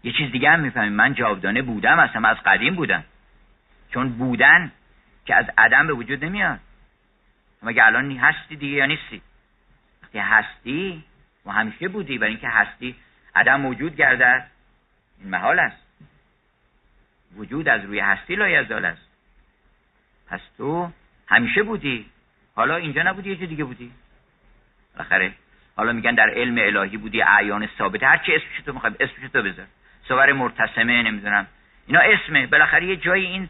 یه 0.06 0.12
چیز 0.12 0.32
دیگه 0.32 0.50
هم 0.50 0.60
می‌فهمیم. 0.60 0.92
من 0.92 1.14
جاودانه 1.14 1.62
بودم 1.62 2.00
هستم 2.00 2.24
از 2.24 2.36
قدیم 2.36 2.74
بودم. 2.74 3.04
چون 3.92 4.08
بودن 4.08 4.72
که 5.24 5.34
از 5.34 5.46
عدم 5.58 5.86
به 5.86 5.92
وجود 5.92 6.24
نمیاد. 6.24 6.60
مگه 7.62 7.84
الان 7.84 8.12
هستی 8.12 8.56
دیگه 8.56 8.76
یا 8.76 8.86
نیستی؟ 8.86 9.22
وقتی 10.02 10.18
هستی 10.18 11.04
و 11.46 11.50
همیشه 11.50 11.88
بودی. 11.88 12.18
برای 12.18 12.30
اینکه 12.30 12.48
هستی 12.48 12.96
عدم 13.34 13.60
موجود 13.60 13.96
گردد 13.96 14.46
این 15.20 15.30
محال 15.30 15.58
است. 15.58 15.86
وجود 17.36 17.68
از 17.68 17.84
روی 17.84 17.98
هستی 17.98 18.34
لایزال 18.34 18.84
است. 18.84 19.08
پس 20.28 20.40
تو 20.58 20.90
همیشه 21.26 21.62
بودی. 21.62 22.10
حالا 22.54 22.76
اینجا 22.76 23.02
نبودی 23.02 23.30
یه 23.30 23.46
دیگه 23.46 23.64
بودی. 23.64 23.92
بالاخره 24.92 25.32
حالا 25.76 25.92
میگن 25.92 26.14
در 26.14 26.30
علم 26.30 26.58
الهی 26.58 26.96
بودی 26.96 27.22
اعیان 27.22 27.68
ثابت. 27.78 28.02
هر 28.02 28.16
چی 28.16 28.34
اسمش 28.34 28.60
تو 28.66 28.72
می‌خوای 28.72 28.92
اسمش 29.00 29.30
تو 29.32 29.42
بذار. 29.42 29.66
سوار 30.08 30.32
مرتسمه 30.32 31.02
نمی‌دونم. 31.02 31.46
اینا 31.86 32.00
اسمه. 32.00 32.46
بالاخره 32.46 32.86
یه 32.86 32.96
جایی 32.96 33.26
این 33.26 33.48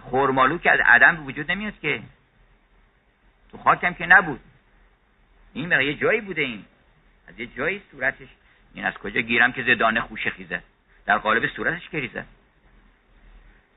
خورمالو 0.00 0.58
که 0.58 0.70
از 0.70 0.80
عدم 0.84 1.26
وجود 1.26 1.50
نمیاد 1.50 1.80
که. 1.82 2.02
تو 3.50 3.58
خاکم 3.58 3.94
که 3.94 4.06
نبود. 4.06 4.40
این 5.52 5.68
به 5.68 5.84
یه 5.84 5.94
جایی 5.94 6.20
بوده 6.20 6.42
این. 6.42 6.64
از 7.28 7.40
یه 7.40 7.46
جایی 7.46 7.82
صورتش. 7.90 8.28
این 8.74 8.84
از 8.84 8.94
کجا 8.94 9.20
گیرم 9.20 9.52
که 9.52 9.62
زدانه 9.62 10.00
خوشه 10.00 10.30
خیزه. 10.30 10.62
در 11.06 11.18
قالب 11.18 11.46
صورتش 11.46 11.88
کریزه 11.88 12.24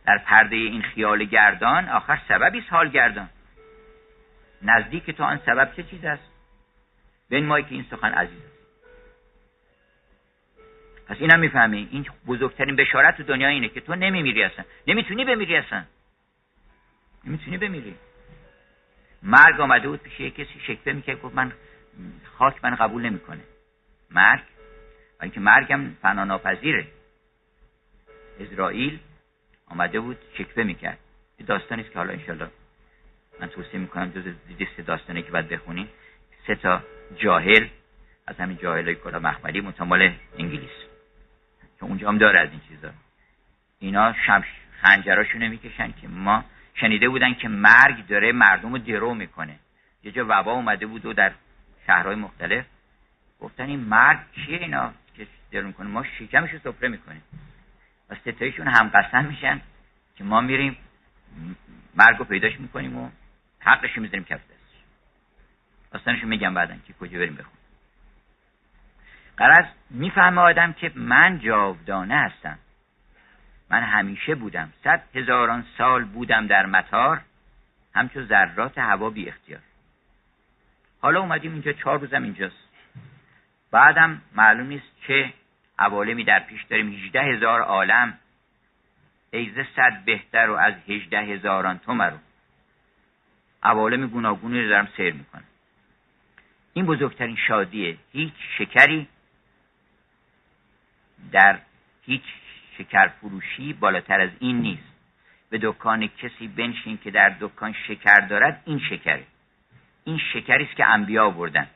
در 0.05 0.17
پرده 0.17 0.55
این 0.55 0.81
خیال 0.81 1.23
گردان 1.23 1.89
آخر 1.89 2.21
سببی 2.27 2.59
حال 2.59 2.89
گردان. 2.89 3.29
نزدیک 4.61 5.11
تو 5.11 5.23
آن 5.23 5.39
سبب 5.45 5.73
چه 5.75 5.83
چیز 5.83 6.05
است؟ 6.05 6.23
بین 7.29 7.45
مایی 7.45 7.65
که 7.65 7.75
این 7.75 7.85
سخن 7.91 8.11
عزیز 8.11 8.52
پس 11.07 11.15
اینم 11.19 11.39
می‌فهمی. 11.39 11.87
این 11.91 12.05
بزرگترین 12.27 12.75
بشارت 12.75 13.17
تو 13.17 13.23
دنیا 13.23 13.47
اینه 13.47 13.69
که 13.69 13.81
تو 13.81 13.95
نمیمیری 13.95 14.43
اصلا. 14.43 14.65
نمی‌تونی 14.87 15.25
بمیری 15.25 15.55
اصلا. 15.55 15.83
نمی‌تونی 17.23 17.57
بمیری. 17.57 17.95
مرگ 19.23 19.61
آمده 19.61 19.87
بود 19.87 19.99
پیش 20.03 20.33
کسی 20.33 20.59
شکوه 20.67 20.93
می‌کرد 20.93 21.21
گفت 21.21 21.35
من 21.35 21.51
خاک 22.37 22.55
من 22.63 22.75
قبول 22.75 23.01
نمی‌کنه. 23.01 23.41
مرگ؟ 24.11 24.41
و 25.19 25.23
اینکه 25.23 25.39
مرگم 25.39 25.89
فنا 26.01 26.23
ناپذیره 26.23 26.87
اسرائیل 28.39 28.99
آمده 29.67 29.99
بود 29.99 30.17
شکوه 30.37 30.63
می‌کرد. 30.63 30.99
یه 31.39 31.45
داستانی 31.45 31.81
است 31.81 31.91
که 31.91 31.99
حالا 31.99 32.13
انشالله 32.13 32.47
من 33.39 33.47
توصیه 33.47 33.79
می‌کنم 33.79 34.11
جز 34.11 34.33
دیست 34.57 34.81
داستانی 34.87 35.23
که 35.23 35.31
باید 35.31 35.47
بخونین 35.47 35.87
سه 36.47 36.55
تا 36.55 36.83
جاهل 37.15 37.67
از 38.27 38.35
همین 38.37 38.57
جاهل 38.57 38.85
های 38.85 38.95
کلا 38.95 39.19
مخملی 39.19 39.61
متمال 39.61 40.13
انگلیس. 40.37 40.92
اونجا 41.83 42.09
هم 42.09 42.17
داره 42.17 42.39
از 42.39 42.49
این 42.51 42.61
چیزا. 42.69 42.91
اینا 43.79 44.13
شمش 44.25 44.45
خنجراشونو 44.81 45.49
می‌کشن 45.49 45.91
که. 45.91 46.07
ما 46.07 46.45
شنیده 46.73 47.09
بودن 47.09 47.33
که 47.33 47.47
مرگ 47.47 48.07
داره 48.07 48.31
مردم 48.31 48.71
رو 48.71 48.77
درو 48.77 49.13
می‌کنه. 49.13 49.55
یه 50.03 50.11
جا 50.11 50.25
وبا 50.29 50.51
اومده 50.51 50.85
بود 50.85 51.05
و 51.05 51.13
در 51.13 51.31
شهرهای 51.87 52.15
مختلف. 52.15 52.65
گفتن 53.39 53.63
این 53.63 53.79
مرگ 53.79 54.19
چیه 54.35 54.57
اینا 54.57 54.93
که 55.17 55.27
درو 55.51 55.67
می‌کنه؟ 55.67 55.87
ما 55.87 56.03
شکمش 56.03 56.51
رو 56.51 56.59
سفره 56.59 56.89
می‌کنیم. 56.89 57.21
و 58.09 58.15
ستایشون 58.15 58.67
هم 58.67 58.89
قسم 58.89 59.25
میشن 59.25 59.61
که 60.15 60.23
ما 60.23 60.41
میریم 60.41 60.77
مرگ 61.95 62.17
رو 62.17 62.25
پیداش 62.25 62.59
می‌کنیم 62.59 62.97
و 62.97 63.09
حقش 63.59 63.97
می‌ذاریم 63.97 64.23
کف 64.23 64.39
دستش 65.93 66.23
میگم 66.23 66.53
بعدا 66.53 66.75
که 66.87 66.93
کجا 66.93 67.19
بریم 67.19 67.35
بخون. 67.35 67.62
قرض 69.37 69.65
می‌فهمه 69.89 70.41
آدم 70.41 70.73
که 70.73 70.91
من 70.95 71.39
جاودانه 71.39 72.15
هستم. 72.15 72.59
من 73.69 73.83
همیشه 73.83 74.35
بودم. 74.35 74.73
صد 74.83 75.03
هزاران 75.15 75.65
سال 75.77 76.03
بودم 76.03 76.47
در 76.47 76.65
مطار 76.65 77.21
همچون 77.95 78.25
ذرات 78.25 78.77
هوا 78.77 79.09
بی 79.09 79.29
اختیار. 79.29 79.61
حالا 81.01 81.19
اومدیم 81.19 81.51
اینجا 81.51 81.73
چهار 81.73 81.99
روزم 81.99 82.23
اینجاست. 82.23 82.69
بعدم 83.71 84.21
معلوم 84.35 84.67
نیست 84.67 84.85
چه 85.07 85.33
عوالمی 85.79 86.23
در 86.23 86.39
پیش 86.39 86.63
داریم. 86.63 86.89
هیچده 86.89 87.21
هزار 87.21 87.61
عالم. 87.61 88.17
ایزه 89.31 89.67
صد 89.75 90.05
بهتر 90.05 90.49
و 90.49 90.55
از 90.55 90.73
هجده 90.87 91.19
هزاران 91.19 91.77
تو 91.77 91.93
مرو. 91.93 92.17
عوالم 93.63 94.07
گوناگونی 94.07 94.61
رو 94.61 94.69
دارم 94.69 94.87
سیر 94.97 95.13
می‌کنم. 95.13 95.43
این 96.73 96.85
بزرگترین 96.85 97.35
شادیه. 97.35 97.97
هیچ 98.11 98.33
شکری 98.57 99.07
در 101.31 101.59
هیچ 102.05 102.23
شکر 102.77 103.07
فروشی 103.07 103.73
بالاتر 103.73 104.21
از 104.21 104.29
این 104.39 104.59
نیست. 104.59 104.93
به 105.49 105.59
دکان 105.61 106.07
کسی 106.07 106.47
بنشین 106.47 106.97
که 106.97 107.11
در 107.11 107.35
دکان 107.39 107.73
شکر 107.87 108.19
دارد 108.19 108.61
این 108.65 108.79
شکره. 108.79 109.25
این 110.03 110.17
شکری 110.33 110.63
است 110.63 110.75
که 110.75 110.85
انبیا 110.85 111.29
بردن 111.29 111.67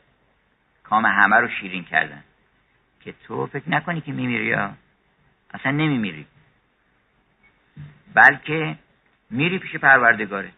کام 0.84 1.06
همه 1.06 1.36
رو 1.36 1.50
شیرین 1.50 1.84
کردن. 1.84 2.24
که 3.00 3.14
تو 3.24 3.48
فکر 3.48 3.70
نکنی 3.70 4.02
که 4.02 4.12
میمیری 4.12 4.46
یا؟ 4.46 4.74
اصلا 5.54 5.72
نمیمیری. 5.72 6.26
بلکه 8.14 8.78
میری 9.30 9.60
پیش 9.60 9.76
پروردگارت. 9.76 10.54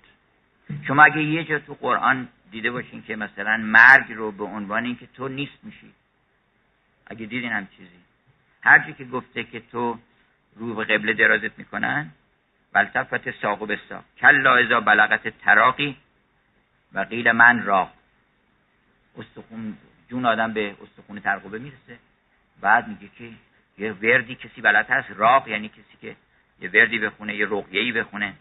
شما 0.87 1.03
اگه 1.03 1.23
یه 1.23 1.43
جا 1.43 1.59
تو 1.59 1.73
قرآن 1.73 2.27
دیده 2.51 2.71
باشین 2.71 3.03
که 3.03 3.15
مثلا 3.15 3.57
مرگ 3.57 4.13
رو 4.13 4.31
به 4.31 4.43
عنوان 4.43 4.85
اینکه 4.85 5.07
تو 5.07 5.27
نیست 5.27 5.63
میشی. 5.63 5.93
اگه 7.07 7.25
دیدین 7.25 7.51
هم 7.51 7.67
چیزی. 7.77 7.99
هر 8.61 8.91
که 8.91 9.05
گفته 9.05 9.43
که 9.43 9.59
تو 9.59 9.99
رو 10.55 10.75
به 10.75 10.83
قبله 10.83 11.13
درازت 11.13 11.59
می‌کنن 11.59 12.11
بلتفت 12.73 13.41
ساق 13.41 13.61
و 13.61 13.65
بساق 13.65 14.03
کلا 14.17 14.55
ازا 14.55 14.79
بلغت 14.79 15.27
تراقی 15.27 15.97
و 16.93 16.99
قیل 16.99 17.31
من 17.31 17.63
را 17.63 17.89
استخون 19.17 19.77
جون 20.09 20.25
آدم 20.25 20.53
به 20.53 20.75
استخون 20.83 21.19
ترقبه 21.19 21.59
می‌رسه. 21.59 21.99
بعد 22.61 22.87
میگه 22.87 23.09
که 23.17 23.29
یه 23.77 23.91
وردی 23.91 24.35
کسی 24.35 24.61
بلد 24.61 24.89
هست 24.89 25.07
راق 25.15 25.47
یعنی 25.47 25.69
کسی 25.69 25.97
که 26.01 26.15
یه 26.61 26.69
وردی 26.73 26.99
بخونه 26.99 27.35
یه 27.35 27.47
رقیهی 27.49 27.91
بخونه 27.91 28.33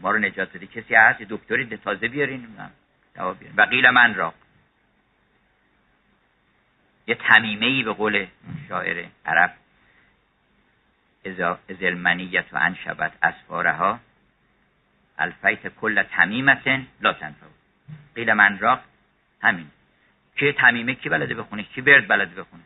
ما 0.00 0.10
رو 0.10 0.18
نجات 0.18 0.56
بده. 0.56 0.66
کسی 0.66 0.94
هست 0.94 1.20
یه 1.20 1.26
دکتری 1.30 1.76
تازه 1.76 2.08
بیارین. 2.08 2.46
و 3.56 3.62
قیل 3.62 3.90
من 3.90 4.14
راق. 4.14 4.34
یه 7.06 7.14
تمیمه 7.14 7.84
به 7.84 7.92
قول 7.92 8.26
شاعر 8.68 9.06
عرب 9.26 9.52
از 11.68 11.82
المنیت 11.82 12.44
و 12.52 12.56
انشبت 12.56 13.12
اسفارها 13.22 14.00
الفیت 15.18 15.68
کل 15.68 16.02
تمیمت 16.02 16.66
لا 17.00 17.12
تنفع. 17.12 17.46
قیل 18.14 18.32
من 18.32 18.58
راق 18.58 18.80
همین. 19.42 19.70
که 20.36 20.52
تمیمه؟ 20.52 20.94
کی 20.94 21.08
بلده 21.08 21.34
بخونه؟ 21.34 21.62
کی 21.62 21.80
برد 21.80 22.08
بلده 22.08 22.42
بخونه؟ 22.42 22.62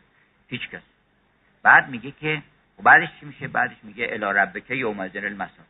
هیچ 0.47 0.69
کس. 0.69 0.81
بعد 1.63 1.89
میگه 1.89 2.11
که 2.11 2.41
و 2.79 2.81
بعدش 2.81 3.09
چی 3.19 3.25
میشه؟ 3.25 3.47
بعدش 3.47 3.77
میگه 3.83 4.07
الا 4.11 4.31
ربک 4.31 4.69
یوم 4.69 4.99
المساق. 4.99 5.65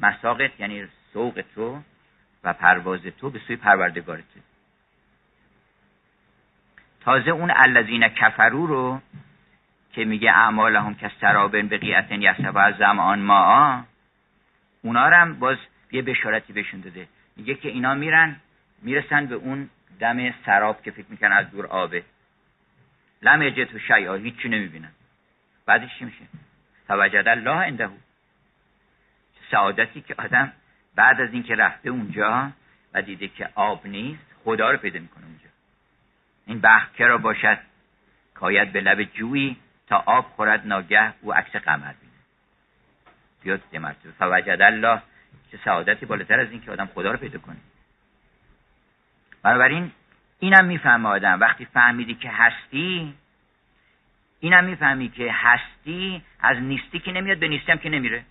مساقت 0.00 0.60
یعنی 0.60 0.86
سوق 1.12 1.44
تو 1.54 1.82
و 2.44 2.52
پرواز 2.52 3.00
تو 3.00 3.30
به 3.30 3.38
سوی 3.38 3.56
پروردگارت. 3.56 4.24
تازه 7.08 7.30
اون 7.30 7.52
الذین 7.56 8.08
کفرو 8.08 8.66
رو 8.66 9.00
که 9.92 10.04
میگه 10.04 10.30
اعمالهم 10.30 10.94
که 10.94 11.10
سرابن 11.20 11.68
به 11.68 11.78
قیعتن 11.78 12.22
یسب 12.22 12.56
از 12.56 12.74
زمان 12.76 13.18
ما 13.18 13.84
اونا 14.82 15.00
هم 15.00 15.38
باز 15.38 15.56
یه 15.92 16.02
بشارتی 16.02 16.52
بهشون 16.52 16.80
داده. 16.80 17.08
میگه 17.36 17.54
که 17.54 17.68
اینا 17.68 17.94
میرن 17.94 18.36
می‌رسن 18.82 19.26
به 19.26 19.34
اون 19.34 19.70
دم 20.00 20.34
سراب 20.46 20.82
که 20.82 20.90
فکر 20.90 21.06
می‌کنن 21.08 21.32
از 21.32 21.50
دور 21.50 21.66
آبه. 21.66 22.02
لم 23.22 23.42
یجد 23.42 23.74
و 23.74 23.78
شیعا 23.78 24.14
هیچی 24.14 24.48
نمی‌بینن. 24.48 24.92
بعدش 25.66 25.98
چی 25.98 26.04
میشه؟ 26.04 26.24
توجد 26.88 27.28
الله 27.28 27.66
عنده. 27.66 27.88
سعادتی 29.50 30.00
که 30.00 30.14
آدم 30.18 30.52
بعد 30.94 31.20
از 31.20 31.32
اینکه 31.32 31.54
رفته 31.54 31.90
اونجا 31.90 32.50
و 32.94 33.02
دیده 33.02 33.28
که 33.28 33.48
آب 33.54 33.86
نیست 33.86 34.26
خدا 34.44 34.70
رو 34.70 34.76
پیدا 34.76 35.00
می‌کنه 35.00 35.24
اونجا. 35.24 35.47
این 36.48 36.60
بخت 36.60 36.94
کرا 36.94 37.18
باشد 37.18 37.58
کاید 38.34 38.72
به 38.72 38.80
لب 38.80 39.02
جویی 39.02 39.56
تا 39.86 40.02
آب 40.06 40.24
خورد 40.24 40.66
ناگه 40.66 41.12
او 41.20 41.34
عکس 41.34 41.56
قمر 41.56 41.92
بینه 41.92 42.12
بیاد 43.42 43.60
مرتبه. 43.72 44.10
فوجد 44.18 44.62
الله 44.62 45.02
چه 45.52 45.58
سعادتی 45.64 46.06
بالاتر 46.06 46.40
از 46.40 46.50
این 46.50 46.60
که 46.60 46.70
آدم 46.70 46.86
خدا 46.86 47.10
رو 47.10 47.18
پیدا 47.18 47.38
کنه. 47.38 47.56
بنابراین 49.42 49.92
اینم 50.38 50.64
می‌فهمه 50.64 51.08
آدم. 51.08 51.40
وقتی 51.40 51.64
فهمیدی 51.64 52.14
که 52.14 52.30
هستی 52.30 53.14
اینم 54.40 54.64
می‌فهمی 54.64 55.08
که 55.08 55.32
هستی 55.32 56.22
از 56.40 56.56
نیستی 56.56 56.98
که 56.98 57.12
نمیاد 57.12 57.38
به 57.38 57.48
نیستی 57.48 57.72
هم 57.72 57.78
که 57.78 57.88
نمیره. 57.88 58.24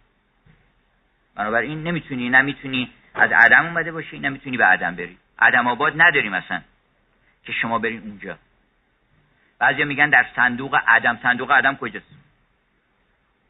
بنابراین 1.35 1.83
نمی‌تونی 1.83 2.29
نمی‌تونی 2.29 2.89
از 3.15 3.31
عدم 3.31 3.65
اومده 3.65 3.91
باشی 3.91 4.19
نمی‌تونی 4.19 4.57
به 4.57 4.65
عدم 4.65 4.95
بری. 4.95 5.17
عدم 5.39 5.67
آباد 5.67 5.93
نداریم 6.01 6.33
اصلا. 6.33 6.61
که 7.47 7.53
شما 7.53 7.79
برین 7.79 8.01
اونجا. 8.01 8.37
بعضی 9.59 9.83
میگن 9.83 10.09
در 10.09 10.25
صندوق 10.35 10.77
عدم 10.87 11.19
صندوق 11.23 11.51
عدم 11.51 11.75
کجاست؟ 11.75 12.05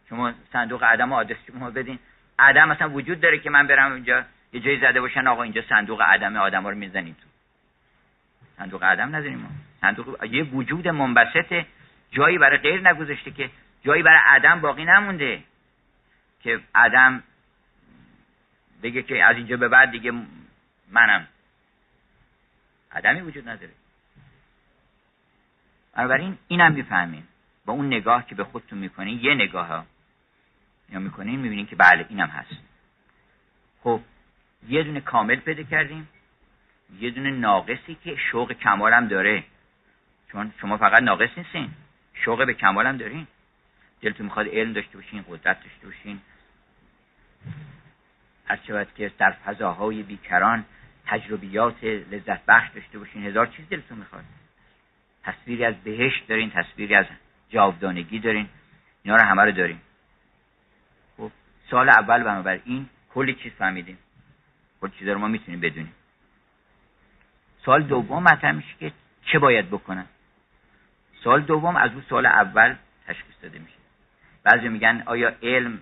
شما 0.09 0.33
صندوق 0.53 0.83
عدم 0.83 1.13
آدرس 1.13 1.37
شما 1.47 1.69
بدین. 1.69 1.99
عدم 2.39 2.71
اصلا 2.71 2.89
وجود 2.89 3.21
داره 3.21 3.39
که 3.39 3.49
من 3.49 3.67
برم 3.67 3.91
اونجا 3.91 4.25
یه 4.53 4.59
جایی 4.59 4.79
زده 4.79 5.01
باشن 5.01 5.27
آقا 5.27 5.43
اینجا 5.43 5.61
صندوق 5.69 6.01
عدم 6.01 6.35
آدم 6.35 6.67
رو 6.67 6.75
می‌زنیم 6.75 7.13
تو. 7.13 7.27
صندوق 8.57 8.83
عدم 8.83 9.15
نداریم 9.15 9.37
ما. 9.37 9.49
صندوق 9.81 10.23
یه 10.23 10.43
وجود 10.43 10.87
منبسط 10.87 11.65
جایی 12.11 12.37
برای 12.37 12.57
غیر 12.57 12.89
نگذاشته 12.89 13.31
که 13.31 13.49
جایی 13.83 14.03
برای 14.03 14.19
عدم 14.25 14.61
باقی 14.61 14.85
نمونده. 14.85 15.43
که 16.39 16.59
عدم 16.75 17.23
بگه 18.83 19.03
که 19.03 19.23
از 19.23 19.35
اینجا 19.35 19.57
به 19.57 19.67
بعد 19.67 19.91
دیگه 19.91 20.11
منم. 20.91 21.27
عدمی 22.91 23.21
وجود 23.21 23.49
نداره. 23.49 23.71
بنابراین 25.97 26.37
اینم 26.47 26.73
می‌فهمیم. 26.73 27.27
با 27.65 27.73
اون 27.73 27.87
نگاه 27.87 28.25
که 28.25 28.35
به 28.35 28.43
خودتون 28.43 28.79
می‌کنین 28.79 29.19
یه 29.23 29.33
نگاه 29.33 29.85
یا 30.89 30.99
می‌کنین 30.99 31.39
می‌بینین 31.39 31.65
که 31.65 31.75
بله 31.75 32.05
اینم 32.09 32.27
هست. 32.27 32.61
خب 33.83 34.01
یه 34.67 34.83
دونه 34.83 35.01
کامل 35.01 35.35
پیدا 35.35 35.63
کردیم. 35.63 36.07
یه 36.99 37.11
دونه 37.11 37.31
ناقصی 37.31 37.97
که 38.03 38.15
شوق 38.15 38.53
کمالم 38.53 39.07
داره. 39.07 39.43
چون 40.31 40.53
شما 40.61 40.77
فقط 40.77 41.01
ناقص 41.01 41.29
نیستین. 41.37 41.69
شوق 42.13 42.45
به 42.45 42.53
کمالم 42.53 42.97
دارین. 42.97 43.27
دلتون 44.01 44.25
می‌خواد 44.25 44.47
علم 44.47 44.73
داشته 44.73 44.97
باشین 44.97 45.25
قدرت 45.29 45.63
داشته 45.63 45.87
باشین. 45.87 46.21
هر 48.45 48.57
چه 48.57 48.87
که 48.95 49.11
در 49.17 49.31
فضاهای 49.31 50.03
بیکران 50.03 50.65
تجربیات 51.05 51.83
لذت 51.83 52.45
بخش 52.45 52.69
داشته 52.75 52.99
باشین. 52.99 53.25
هزار 53.25 53.47
چیز 53.47 53.69
دلتون 53.69 53.97
می‌خواد. 53.97 54.23
تصویری 55.27 55.65
از 55.65 55.75
بهشت 55.83 56.27
دارین 56.27 56.49
تصویری 56.49 56.95
از 56.95 57.05
جاودانگی 57.49 58.19
دارین 58.19 58.49
اینا 59.03 59.17
رو 59.17 59.23
همه 59.25 59.43
رو 59.43 59.51
دارین. 59.51 59.79
خب 61.17 61.31
سال 61.71 61.89
اول 61.89 62.23
بنابراین 62.23 62.89
کلی 63.13 63.33
چیز 63.33 63.51
فهمیدیم. 63.51 63.97
کلی 64.81 64.91
چیز 64.99 65.07
رو 65.07 65.19
ما 65.19 65.27
می‌تونیم 65.27 65.59
بدونیم. 65.59 65.93
سال 67.65 67.83
دوم 67.83 68.23
مطرح 68.23 68.51
میشه 68.51 68.75
که 68.79 68.91
چه 69.25 69.39
باید 69.39 69.69
بکنن؟ 69.69 70.05
سال 71.23 71.41
دوم 71.41 71.75
از 71.75 71.91
اون 71.91 72.03
سال 72.09 72.25
اول 72.25 72.75
تشخیص 73.07 73.35
داده 73.41 73.59
میشه. 73.59 73.77
بعضی 74.43 74.69
میگن 74.69 75.03
آیا 75.05 75.35
علم 75.43 75.79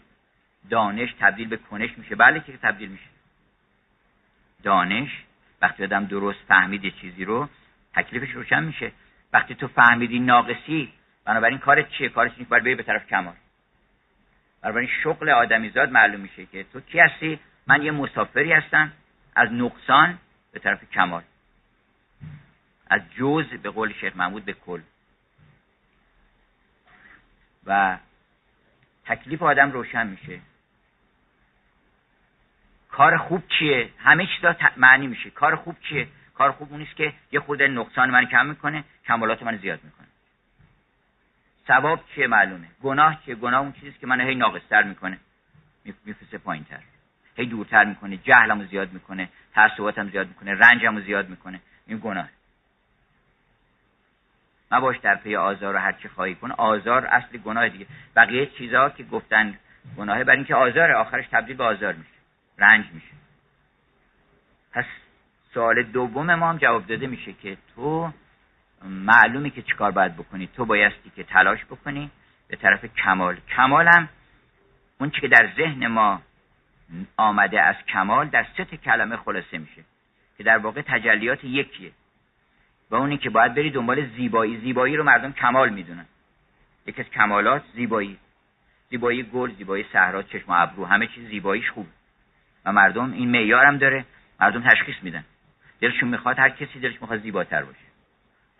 دانش 0.69 1.13
تبدیل 1.19 1.47
به 1.47 1.57
کنش 1.57 1.97
میشه؟ 1.97 2.15
بله 2.15 2.39
که 2.39 2.57
تبدیل 2.57 2.89
میشه. 2.89 3.09
دانش 4.63 5.23
وقتی 5.61 5.83
آدم 5.83 6.05
درست 6.05 6.39
فهمید 6.47 6.95
چیزی 6.95 7.25
رو 7.25 7.49
تکلیفش 7.93 8.31
روشن 8.31 8.63
میشه. 8.63 8.91
وقتی 9.35 9.55
تو 9.55 9.67
فهمیدی 9.67 10.19
ناقصی 10.19 10.93
بنابراین 11.25 11.57
کارت 11.57 11.89
چیه؟ 11.89 12.09
کارت 12.09 12.31
اینه 12.35 12.49
باید 12.49 12.63
بری 12.63 12.75
به 12.75 12.83
طرف 12.83 13.07
کمال. 13.07 13.33
بنابراین 14.61 14.89
شغل 15.03 15.29
آدمیزاد 15.29 15.91
معلوم 15.91 16.19
میشه 16.19 16.45
که 16.45 16.63
تو 16.63 16.79
کی 16.79 16.99
هستی؟ 16.99 17.39
من 17.67 17.81
یه 17.81 17.91
مسافری 17.91 18.51
هستم 18.51 18.91
از 19.35 19.51
نقصان 19.51 20.17
به 20.51 20.59
طرف 20.59 20.89
کمال. 20.91 21.23
از 22.87 23.01
جز 23.17 23.45
به 23.45 23.69
قول 23.69 23.93
شیخ 23.93 24.15
محمود 24.15 24.45
به 24.45 24.53
کل. 24.53 24.81
و 27.65 27.97
تکلیف 29.05 29.43
آدم 29.43 29.71
روشن 29.71 30.07
میشه. 30.07 30.39
کار 32.89 33.17
خوب 33.17 33.43
چیه؟ 33.47 33.89
همه 33.97 34.27
چیزا 34.35 34.55
معنی 34.77 35.07
میشه. 35.07 35.29
کار 35.29 35.55
خوب 35.55 35.75
چیه؟ 35.81 36.07
کار 36.33 36.51
خوب 36.51 36.71
اون 36.71 36.79
نیست 36.79 36.95
که 36.95 37.13
یه 37.31 37.39
خود 37.39 37.63
نقصان 37.63 38.09
من 38.09 38.25
کم 38.25 38.45
می‌کنه. 38.45 38.83
کمالات 39.07 39.43
من 39.43 39.57
زیاد 39.57 39.83
می‌کنه. 39.83 40.07
ثواب 41.67 41.99
چیه 42.15 42.27
معلومه؟ 42.27 42.67
گناه 42.83 43.21
چیه؟ 43.25 43.35
گناه 43.35 43.61
اون 43.61 43.71
چیزی 43.71 43.97
که 43.99 44.07
من 44.07 44.21
هی 44.21 44.35
ناقصتر 44.35 44.83
می‌کنه. 44.83 45.17
میفرسه 46.05 46.37
پایینتر. 46.37 46.79
هی 47.35 47.45
دورتر 47.45 47.83
می‌کنه. 47.83 48.17
جهلمو 48.17 48.65
زیاد 48.65 48.93
می‌کنه. 48.93 49.29
تعصباتم 49.53 50.09
زیاد 50.09 50.27
می‌کنه. 50.27 50.53
رنجمو 50.53 51.01
زیاد 51.01 51.29
می‌کنه. 51.29 51.59
این 51.87 52.01
گناه. 52.03 52.29
باش 54.69 54.97
در 54.97 55.15
پی 55.15 55.35
آزار 55.35 55.75
و 55.75 55.77
هر 55.77 55.91
چی 55.91 56.07
خواهی 56.07 56.35
کن. 56.35 56.51
آزار 56.51 57.05
اصل 57.05 57.37
گناه 57.37 57.69
دیگه. 57.69 57.85
بقیه 58.15 58.45
چیزها 58.45 58.89
که 58.89 59.03
گفتن 59.03 59.57
گناهه 59.97 60.23
برای 60.23 60.37
اینکه 60.37 60.55
آزار 60.55 60.91
آخرش 60.91 61.27
تبدیل 61.27 61.55
به 61.55 61.63
آزار 61.63 61.93
میشه. 61.93 62.09
رنج 62.57 62.85
میشه. 62.93 63.13
پس 64.71 64.85
سوال 65.53 65.83
دوم 65.83 66.35
ما 66.35 66.49
هم 66.49 66.57
جواب 66.57 66.87
داده 66.87 67.07
میشه 67.07 67.33
که 67.33 67.57
تو 67.75 68.11
معلومه 68.83 69.49
که 69.49 69.61
چیکار 69.61 69.91
باید 69.91 70.15
بکنی. 70.15 70.47
تو 70.47 70.65
بایستی 70.65 71.11
که 71.15 71.23
تلاش 71.23 71.65
بکنی 71.65 72.11
به 72.47 72.55
طرف 72.55 72.85
کمال. 72.85 73.37
کمالم 73.55 74.09
اون 74.99 75.09
که 75.09 75.27
در 75.27 75.53
ذهن 75.57 75.87
ما 75.87 76.21
آمده 77.17 77.61
از 77.61 77.75
کمال 77.87 78.27
در 78.27 78.45
سه 78.57 78.65
کلمه 78.65 79.17
خلاصه 79.17 79.57
میشه 79.57 79.83
که 80.37 80.43
در 80.43 80.57
واقع 80.57 80.81
تجلیات 80.81 81.43
یکیه. 81.43 81.91
و 82.91 82.95
اونی 82.95 83.17
که 83.17 83.29
باید 83.29 83.53
بری 83.55 83.69
دنبال 83.69 84.09
زیبایی. 84.15 84.57
زیبایی 84.57 84.95
رو 84.95 85.03
مردم 85.03 85.31
کمال 85.31 85.69
می‌دونن. 85.69 86.05
یکی 86.85 87.01
از 87.01 87.09
کمالات 87.09 87.63
زیبایی. 87.73 88.17
زیبایی 88.89 89.23
گل 89.23 89.55
زیبایی 89.55 89.85
صحرا 89.93 90.23
چشم 90.23 90.51
ابرو. 90.51 90.85
همه 90.85 91.07
چیز 91.07 91.29
زیباییش 91.29 91.69
خوب 91.69 91.87
و 92.65 92.71
مردم 92.71 93.13
این 93.13 93.31
معیارم 93.31 93.77
داره. 93.77 94.05
مردم 94.39 94.69
تشخیص 94.69 94.95
میدن. 95.01 95.25
دلشون 95.81 96.09
می‌خواد 96.09 96.39
هر 96.39 96.49
کسی 96.49 96.79
دلش 96.79 97.01
می‌خواد 97.01 97.21
زیباتر 97.21 97.63
باشه. 97.63 97.79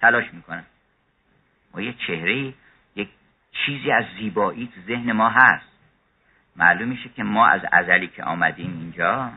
تلاش 0.02 0.34
می‌کنن 0.34 0.64
و 1.74 1.82
یه 1.82 1.94
چهره 1.94 2.54
یک 2.96 3.10
چیزی 3.52 3.92
از 3.92 4.06
زیبایی 4.20 4.72
تو 4.76 4.82
ذهن 4.82 5.12
ما 5.12 5.30
هست. 5.30 5.72
معلوم 6.56 6.88
میشه 6.88 7.10
که 7.10 7.24
ما 7.24 7.48
از 7.48 7.62
ازلی 7.72 8.08
که 8.08 8.24
آمدیم 8.24 8.78
اینجا 8.80 9.32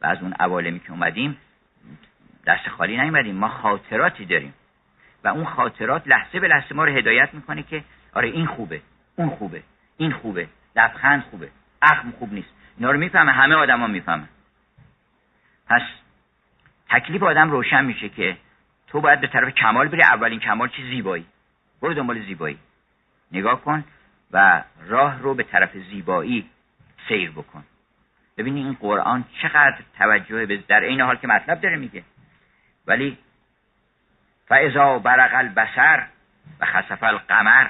و 0.00 0.06
از 0.06 0.22
اون 0.22 0.32
عوالمی 0.32 0.80
که 0.80 0.90
اومدیم 0.90 1.36
دست 2.46 2.68
خالی 2.68 3.00
نیومدیم. 3.00 3.36
ما 3.36 3.48
خاطراتی 3.48 4.24
داریم. 4.26 4.54
و 5.24 5.28
اون 5.28 5.44
خاطرات 5.44 6.08
لحظه 6.08 6.40
به 6.40 6.48
لحظه 6.48 6.74
ما 6.74 6.84
رو 6.84 6.92
هدایت 6.92 7.34
می‌کنه 7.34 7.62
که 7.62 7.84
آره 8.12 8.28
این 8.28 8.46
خوبه 8.46 8.82
اون 9.16 9.30
خوبه 9.30 9.62
این 9.96 10.12
خوبه 10.12 10.48
لبخند 10.76 11.22
خوبه 11.22 11.50
اخم 11.82 12.10
خوب 12.10 12.32
نیست. 12.32 12.48
اینا 12.78 12.90
رو 12.90 12.98
می‌فهمه 12.98 13.32
همه 13.32 13.54
آدما 13.54 13.86
می‌فهمن. 13.86 14.28
پس 15.66 15.82
تکلیف 16.88 17.22
آدم 17.22 17.50
روشن 17.50 17.84
میشه 17.84 18.08
که 18.08 18.36
تو 18.96 19.02
باید 19.02 19.20
به 19.20 19.26
طرف 19.26 19.48
کمال 19.54 19.88
بری 19.88 20.02
اولین 20.02 20.40
کمال 20.40 20.68
چی؟ 20.68 20.82
زیبایی. 20.82 21.26
برو 21.82 21.94
دنبال 21.94 22.22
زیبایی. 22.26 22.58
نگاه 23.32 23.60
کن 23.60 23.84
و 24.32 24.62
راه 24.86 25.18
رو 25.18 25.34
به 25.34 25.42
طرف 25.42 25.76
زیبایی 25.90 26.50
سیر 27.08 27.30
بکن. 27.30 27.64
ببینی 28.36 28.62
این 28.62 28.76
قرآن 28.80 29.24
چقدر 29.42 29.78
توجه 29.98 30.46
به 30.46 30.56
در 30.56 30.80
این 30.80 31.00
حال 31.00 31.16
که 31.16 31.26
مطلب 31.26 31.60
داره 31.60 31.76
میگه. 31.76 32.02
ولی 32.86 33.18
فاذا 34.48 34.98
برق 34.98 35.34
البصر 35.34 36.06
و 36.60 36.66
خسف 36.66 37.02
القمر 37.02 37.68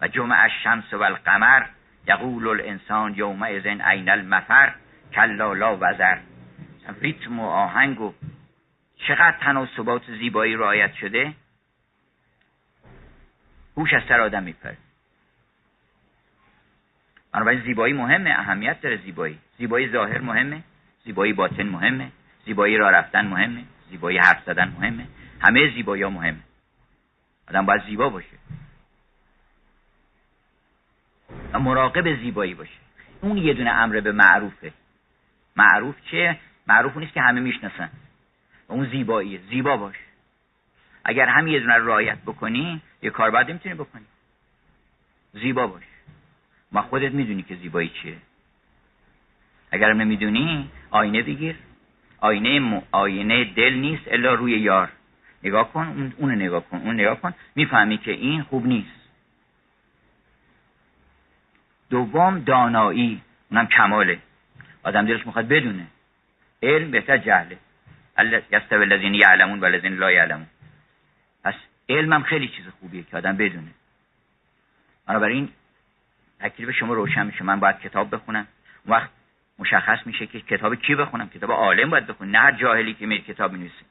و 0.00 0.08
جمع 0.08 0.42
الشمس 0.42 0.94
و 0.94 1.02
القمر 1.02 1.62
یقول 2.08 2.48
الانسان 2.48 3.14
یومئذ 3.14 3.66
عین 3.66 4.08
المفر 4.08 4.74
کلا 5.12 5.52
لا 5.52 5.76
وزر. 5.76 6.18
ریتم 7.00 7.40
و 7.40 7.46
آهنگ 7.46 8.00
و 8.00 8.14
چقدر 9.08 9.36
تناسبات 9.40 10.02
زیبایی 10.06 10.54
رعایت 10.54 10.94
شده؟ 10.94 11.34
هوش 13.76 13.94
از 13.94 14.02
سر 14.08 14.20
آدم 14.20 14.42
میپره 14.42 14.76
بنابراین 17.32 17.60
زیبایی 17.60 17.94
مهمه 17.94 18.30
اهمیت 18.30 18.80
داره 18.80 18.96
زیبایی. 18.96 19.38
زیبایی 19.58 19.88
ظاهر 19.88 20.20
مهمه 20.20 20.62
زیبایی 21.04 21.32
باطن 21.32 21.62
مهمه 21.62 22.10
زیبایی 22.44 22.76
را 22.76 22.90
رفتن 22.90 23.26
مهمه 23.26 23.64
زیبایی 23.90 24.18
حرف 24.18 24.44
زدن 24.44 24.74
مهمه. 24.78 25.06
همه 25.40 25.74
زیبایی 25.74 26.02
ها 26.02 26.10
مهمه. 26.10 26.40
آدم 27.48 27.66
باید 27.66 27.84
زیبا 27.84 28.08
باشه. 28.08 28.36
و 31.52 31.58
مراقب 31.58 32.16
زیبایی 32.16 32.54
باشه. 32.54 32.78
اون 33.20 33.36
یه 33.36 33.54
دونه 33.54 33.70
امر 33.70 34.00
به 34.00 34.12
معروفه. 34.12 34.72
معروف 35.56 35.94
چه 36.10 36.38
معروف 36.66 36.96
نیست 36.96 37.12
که 37.12 37.20
همه 37.20 37.40
می‌شناسن. 37.40 37.90
اون 38.70 38.90
زیباییه 38.90 39.40
زیبا 39.50 39.76
باش. 39.76 39.96
اگر 41.04 41.26
هم 41.26 41.46
یه 41.48 41.60
دونه 41.60 41.74
رعایت 41.74 42.18
بکنی 42.18 42.82
یه 43.02 43.10
کار 43.10 43.30
بعد 43.30 43.50
می‌تونی 43.50 43.74
بکنی. 43.74 44.04
زیبا 45.32 45.66
باش. 45.66 45.82
ما 46.72 46.82
خودت 46.82 47.12
می‌دونی 47.12 47.42
که 47.42 47.56
زیبایی 47.56 47.88
چیه. 47.88 48.16
اگر 49.70 49.92
نمی‌دونی 49.92 50.70
آینه 50.90 51.22
بگیر. 51.22 51.56
آینه 52.18 52.60
م... 52.60 52.82
آینه 52.92 53.44
دل 53.44 53.74
نیست 53.74 54.02
الا 54.06 54.34
روی 54.34 54.60
یار. 54.60 54.88
نگاه 55.42 55.72
کن 55.72 56.12
اون 56.16 56.34
نگاه 56.34 56.64
کن 56.68 56.76
اون 56.76 56.94
نگاه 56.94 57.20
کن. 57.20 57.34
می‌فهمی 57.54 57.98
که 57.98 58.10
این 58.10 58.42
خوب 58.42 58.66
نیست. 58.66 59.00
دوم 61.90 62.38
دانایی. 62.38 63.22
اونم 63.50 63.66
کماله. 63.66 64.18
آدم 64.82 65.06
دلش 65.06 65.26
می‌خواد 65.26 65.48
بدونه. 65.48 65.86
علم 66.62 66.90
بهتر 66.90 67.18
جهله. 67.18 67.58
یستوی 68.26 68.82
الذین 68.82 69.14
یعلمون 69.14 69.60
و 69.60 69.64
الذین 69.64 69.96
لا 69.96 70.12
یعلمون؟ 70.12 70.46
پس 71.44 71.54
علمم 71.88 72.22
خیلی 72.22 72.48
چیز 72.48 72.64
خوبیه 72.80 73.02
که 73.02 73.16
آدم 73.16 73.36
بدونه. 73.36 73.70
بنابراین 75.06 75.48
تکلیف 76.40 76.70
شما 76.70 76.94
روشن 76.94 77.26
میشه. 77.26 77.44
من 77.44 77.60
باید 77.60 77.80
کتاب 77.80 78.14
بخونم. 78.14 78.46
وقت 78.86 79.10
مشخص 79.58 80.06
میشه 80.06 80.26
که 80.26 80.40
کتاب 80.40 80.74
کی 80.74 80.94
بخونم. 80.94 81.28
کتاب 81.28 81.50
عالم 81.52 81.90
باید 81.90 82.06
بخونم. 82.06 82.36
نه 82.36 82.56
جاهلی 82.56 82.94
که 82.94 83.06
میره 83.06 83.22
کتاب 83.22 83.52
می‌نویسه. 83.52 83.84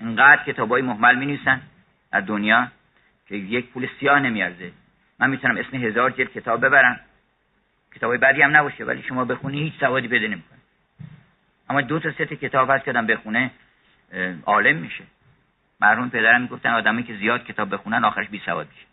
اینقدر 0.00 0.44
کتابای 0.44 0.82
محمل 0.82 1.14
می‌نویسن 1.14 1.60
در 2.12 2.20
دنیا 2.20 2.68
که 3.28 3.36
یک 3.36 3.66
پول 3.66 3.88
سیاه 4.00 4.20
نمیارزه. 4.20 4.72
من 5.18 5.30
می‌تونم 5.30 5.56
اسم 5.56 5.76
هزار 5.76 6.10
جلد 6.10 6.32
کتاب 6.32 6.66
ببرم. 6.66 7.00
کتابای 7.94 8.18
بعدی 8.18 8.42
هم 8.42 8.56
نباشه 8.56 8.84
ولی 8.84 9.02
شما 9.02 9.24
بخونی 9.24 9.62
هیچ 9.62 9.74
سوادی 9.80 10.08
بده 10.08 10.28
اما 11.70 11.80
دو 11.80 11.98
تا 11.98 12.12
سه 12.12 12.26
کتاب 12.26 12.70
هست 12.70 12.84
که 12.84 12.90
آدم 12.90 13.06
بخونه 13.06 13.50
عالم 14.46 14.76
میشه. 14.76 15.04
مرحوم 15.80 16.10
پدرم 16.10 16.40
می‌گفتن 16.40 16.70
آدمی 16.70 17.02
که 17.02 17.14
زیاد 17.14 17.44
کتاب 17.44 17.74
بخونن 17.74 18.04
آخرش 18.04 18.28
بی 18.28 18.42
سواد 18.44 18.68
میشه. 18.68 18.86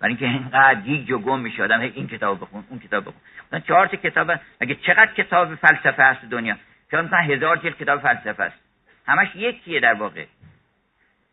برای 0.00 0.14
اینکه 0.14 0.26
اینقدر 0.26 0.80
گیج 0.80 1.10
و 1.10 1.18
گم 1.18 1.40
میشه 1.40 1.62
آدم 1.62 1.80
این 1.80 2.06
کتاب 2.08 2.40
بخون 2.40 2.64
اون 2.68 2.78
کتاب 2.78 3.04
بخون. 3.04 3.60
چهار 3.60 3.86
تا 3.86 3.96
کتاب 3.96 4.32
اگه 4.60 4.74
چقدر 4.74 5.12
کتاب 5.12 5.54
فلسفه 5.54 6.02
هست 6.02 6.24
دنیا؟ 6.24 6.56
چرا 6.90 7.02
مثلا 7.02 7.18
هزار 7.18 7.56
جلد 7.56 7.78
کتاب 7.78 8.00
فلسفه 8.00 8.42
است؟ 8.42 8.58
همش 9.06 9.28
یکیه 9.34 9.80
در 9.80 9.94
واقع. 9.94 10.24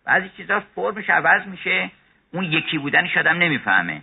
بعضی 0.06 0.30
چیزا 0.30 0.60
فرمش 0.76 1.10
عوض 1.10 1.48
میشه 1.48 1.92
اون 2.34 2.44
یکی 2.44 2.78
بودنش 2.78 3.18
آدم 3.18 3.38
نمی‌فهمه. 3.38 4.02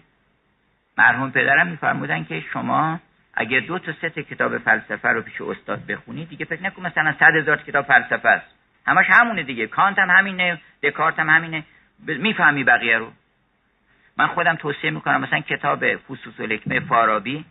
مرحوم 0.98 1.30
پدرم 1.30 1.66
میفرمودن 1.66 2.24
که 2.24 2.40
شما 2.52 3.00
اگر 3.40 3.60
دو 3.60 3.78
تا 3.78 3.92
سه 3.92 4.10
کتاب 4.10 4.58
فلسفه 4.58 5.08
رو 5.08 5.22
پیش 5.22 5.40
استاد 5.40 5.86
بخونی 5.86 6.24
دیگه 6.24 6.44
فکر 6.44 6.62
نکن 6.62 6.86
مثلا 6.86 7.14
صد 7.20 7.36
هزار 7.36 7.56
کتاب 7.56 7.86
فلسفه 7.86 8.28
است. 8.28 8.46
همش 8.86 9.06
همونه 9.08 9.42
دیگه. 9.42 9.66
کانت 9.66 9.98
هم 9.98 10.10
همینه 10.10 10.60
دکارت 10.82 11.18
هم 11.18 11.30
همینه. 11.30 11.64
می‌فهمی 11.98 12.64
بقیه 12.64 12.98
رو. 12.98 13.12
من 14.16 14.26
خودم 14.26 14.54
توصیه 14.54 14.90
می‌کنم 14.90 15.20
مثلا 15.20 15.40
کتاب 15.40 15.96
فسوس 15.96 16.40
و 16.40 16.80
فارابی 16.88 17.44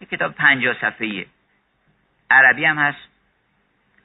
یه 0.00 0.06
کتاب 0.06 0.34
پنجاه 0.34 0.74
صفحه‌ایه. 0.74 1.26
عربی 2.30 2.64
هم 2.64 2.78
هست. 2.78 3.08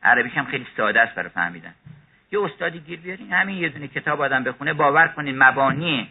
عربیش 0.04 0.34
هم 0.34 0.46
خیلی 0.46 0.68
ساده 0.78 1.02
است 1.02 1.16
برای 1.16 1.30
فهمیدن. 1.30 1.74
یه 2.32 2.44
استادی 2.44 2.80
گیر 2.80 3.00
بیارین 3.00 3.34
همین 3.34 3.58
یه 3.58 3.70
دونه 3.70 3.88
کتاب 3.88 4.22
آدم 4.22 4.44
بخونه. 4.44 4.74
باور 4.74 5.08
کنین 5.08 5.44
مبانی 5.44 6.10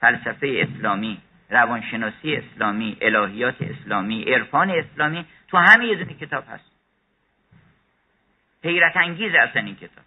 فلسفه 0.00 0.66
اسلامی. 0.68 1.18
روانشناسی 1.52 2.36
اسلامی 2.36 2.96
الهیات 3.00 3.62
اسلامی 3.62 4.22
عرفان 4.22 4.70
اسلامی 4.70 5.26
تو 5.48 5.58
همین 5.58 5.88
یه 5.88 5.96
دونه 5.96 6.14
کتاب 6.14 6.44
هست. 6.48 6.72
حیرت 8.64 8.96
انگیز 8.96 9.34
اصلا 9.34 9.62
این 9.62 9.76
کتاب. 9.76 10.04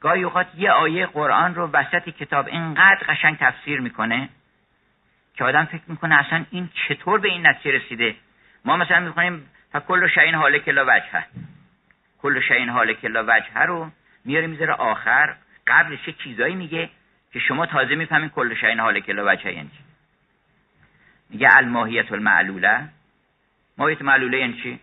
گاهی 0.00 0.22
اوقات 0.22 0.46
یه 0.56 0.70
آیه 0.70 1.06
قرآن 1.06 1.54
رو 1.54 1.66
وسط 1.66 2.08
کتاب 2.08 2.46
اینقدر 2.46 3.00
قشنگ 3.08 3.36
تفسیر 3.38 3.80
می‌کنه 3.80 4.28
که 5.34 5.44
آدم 5.44 5.64
فکر 5.64 5.82
می‌کنه 5.86 6.26
اصلا 6.26 6.44
این 6.50 6.70
چطور 6.88 7.20
به 7.20 7.28
این 7.28 7.46
نتیجه 7.46 7.70
رسیده؟ 7.76 8.16
ما 8.64 8.76
مثلا 8.76 9.00
می‌خونیم 9.00 9.50
فکل 9.72 10.08
شعین 10.08 10.34
حال 10.34 10.58
کلا 10.58 10.84
وجهه. 10.84 11.26
کل 12.22 12.40
شعین 12.40 12.68
حال 12.68 12.92
کلا 12.92 13.24
وجهه 13.24 13.62
رو 13.62 13.90
میاره 14.24 14.46
می‌ذاره 14.46 14.72
آخر 14.72 15.36
قبلش 15.66 16.10
چیزایی 16.24 16.54
میگه 16.54 16.90
که 17.32 17.38
شما 17.38 17.66
تازه 17.66 17.94
می‌فهمین 17.94 18.28
کل 18.28 18.54
شعین 18.54 18.80
حال 18.80 19.00
کلا 19.00 19.32
وجهه 19.32 19.52
یعنی 19.52 19.68
چی. 19.68 19.84
میگه 21.30 21.56
الماهیت 21.56 22.12
المعلوله. 22.12 22.88
ماهیت 23.78 24.02
معلوله 24.02 24.38
یعنی 24.38 24.62
چی؟ 24.62 24.80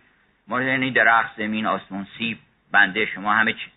ما 0.48 0.62
یعنی 0.62 0.90
درخت 0.90 1.36
زمین 1.36 1.66
آسمون 1.66 2.06
سیب 2.18 2.38
بنده 2.72 3.06
شما 3.06 3.34
همه 3.34 3.52
چیز. 3.52 3.72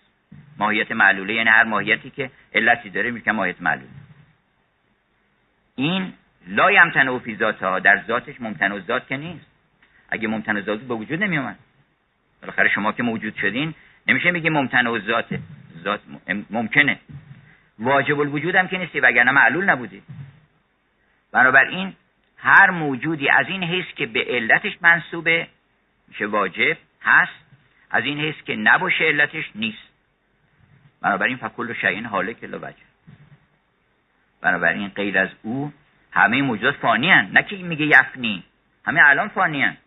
ماهیت 0.57 0.91
معلوله 0.91 1.33
یعنی 1.33 1.49
هر 1.49 1.63
ماهیتی 1.63 2.09
که 2.09 2.31
علتی 2.55 2.89
داره 2.89 3.11
میگه 3.11 3.31
ماهیت 3.31 3.61
معلوله. 3.61 3.89
این 5.75 6.13
لا 6.47 6.71
یمتنع 6.71 7.19
فی 7.19 7.35
ذاتها 7.35 7.79
در 7.79 8.03
ذاتش 8.07 8.41
ممتنع 8.41 8.79
ذات 8.79 9.07
که 9.07 9.17
نیست. 9.17 9.45
اگه 10.09 10.27
ممتنع 10.27 10.61
ذات 10.61 10.79
به 10.79 10.93
وجود 10.93 11.23
نمیومد 11.23 11.59
بالاخره 12.41 12.69
شما 12.69 12.91
که 12.91 13.03
موجود 13.03 13.35
شدین 13.35 13.73
نمیشه 14.07 14.31
میگه 14.31 14.49
ممتنع 14.49 14.99
ذاته. 14.99 15.39
ذات 15.83 16.01
ممکنه. 16.49 16.99
واجب 17.79 18.19
الوجود 18.19 18.55
هم 18.55 18.67
که 18.67 18.77
نیستی 18.77 18.99
وگرنه 18.99 19.31
معلول 19.31 19.69
نبودی 19.69 20.03
بنابراین 21.31 21.93
هر 22.37 22.69
موجودی 22.69 23.29
از 23.29 23.47
این 23.47 23.63
حیث 23.63 23.85
که 23.95 24.05
به 24.05 24.25
علتش 24.29 24.77
منصوبه 24.81 25.47
میشه 26.07 26.25
واجب 26.25 26.77
هست 27.01 27.45
از 27.91 28.03
این 28.03 28.19
حیث 28.19 28.35
که 28.45 28.55
نباشه 28.55 29.03
علتش 29.03 29.51
نیست 29.55 29.93
بنابراین 31.01 31.37
فکل 31.37 31.73
شیء 31.73 32.07
حالک 32.07 32.43
لا 32.43 32.57
وجه 32.57 32.83
بنابراین 34.41 34.87
غیر 34.87 35.17
از 35.17 35.29
او 35.41 35.73
همه 36.11 36.41
موجودات 36.41 36.75
فانی 36.75 37.11
هن. 37.11 37.29
نه 37.33 37.43
که 37.43 37.55
میگه 37.55 37.85
یفنی 37.85 38.43
همه 38.85 39.01
الان 39.03 39.27
فانی 39.27 39.61
هن. 39.61 39.77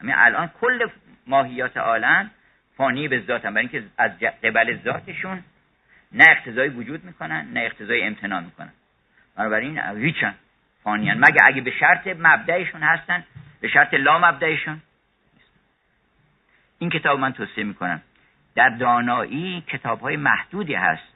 همه 0.00 0.14
الان 0.16 0.50
کل 0.60 0.88
ماهیات 1.26 1.76
عالم 1.76 2.30
فانی 2.76 3.08
به 3.08 3.20
ذات 3.20 3.42
برای 3.42 3.58
اینکه 3.58 3.84
از 3.98 4.10
قبل 4.18 4.78
ذاتشون 4.84 5.42
نه 6.14 6.24
اقتضای 6.28 6.68
وجود 6.68 7.04
می‌کنن 7.04 7.48
نه 7.52 7.60
اقتضای 7.60 8.02
امتنان 8.02 8.44
می‌کنن. 8.44 8.72
بنابراین 9.36 9.78
هیچن 9.78 10.34
فانیان. 10.82 11.18
مگه 11.18 11.40
اگه 11.44 11.60
به 11.60 11.70
شرط 11.70 12.06
مبدعشون 12.06 12.82
هستن 12.82 13.24
به 13.60 13.68
شرط 13.68 13.94
لا 13.94 14.18
مبدعشون 14.18 14.82
این 16.78 16.90
کتاب 16.90 17.18
من 17.18 17.32
توصیه 17.32 17.64
می‌کنم. 17.64 18.02
در 18.54 18.68
دانایی 18.68 19.60
کتاب 19.60 20.00
های 20.00 20.16
محدودی 20.16 20.74
هست. 20.74 21.14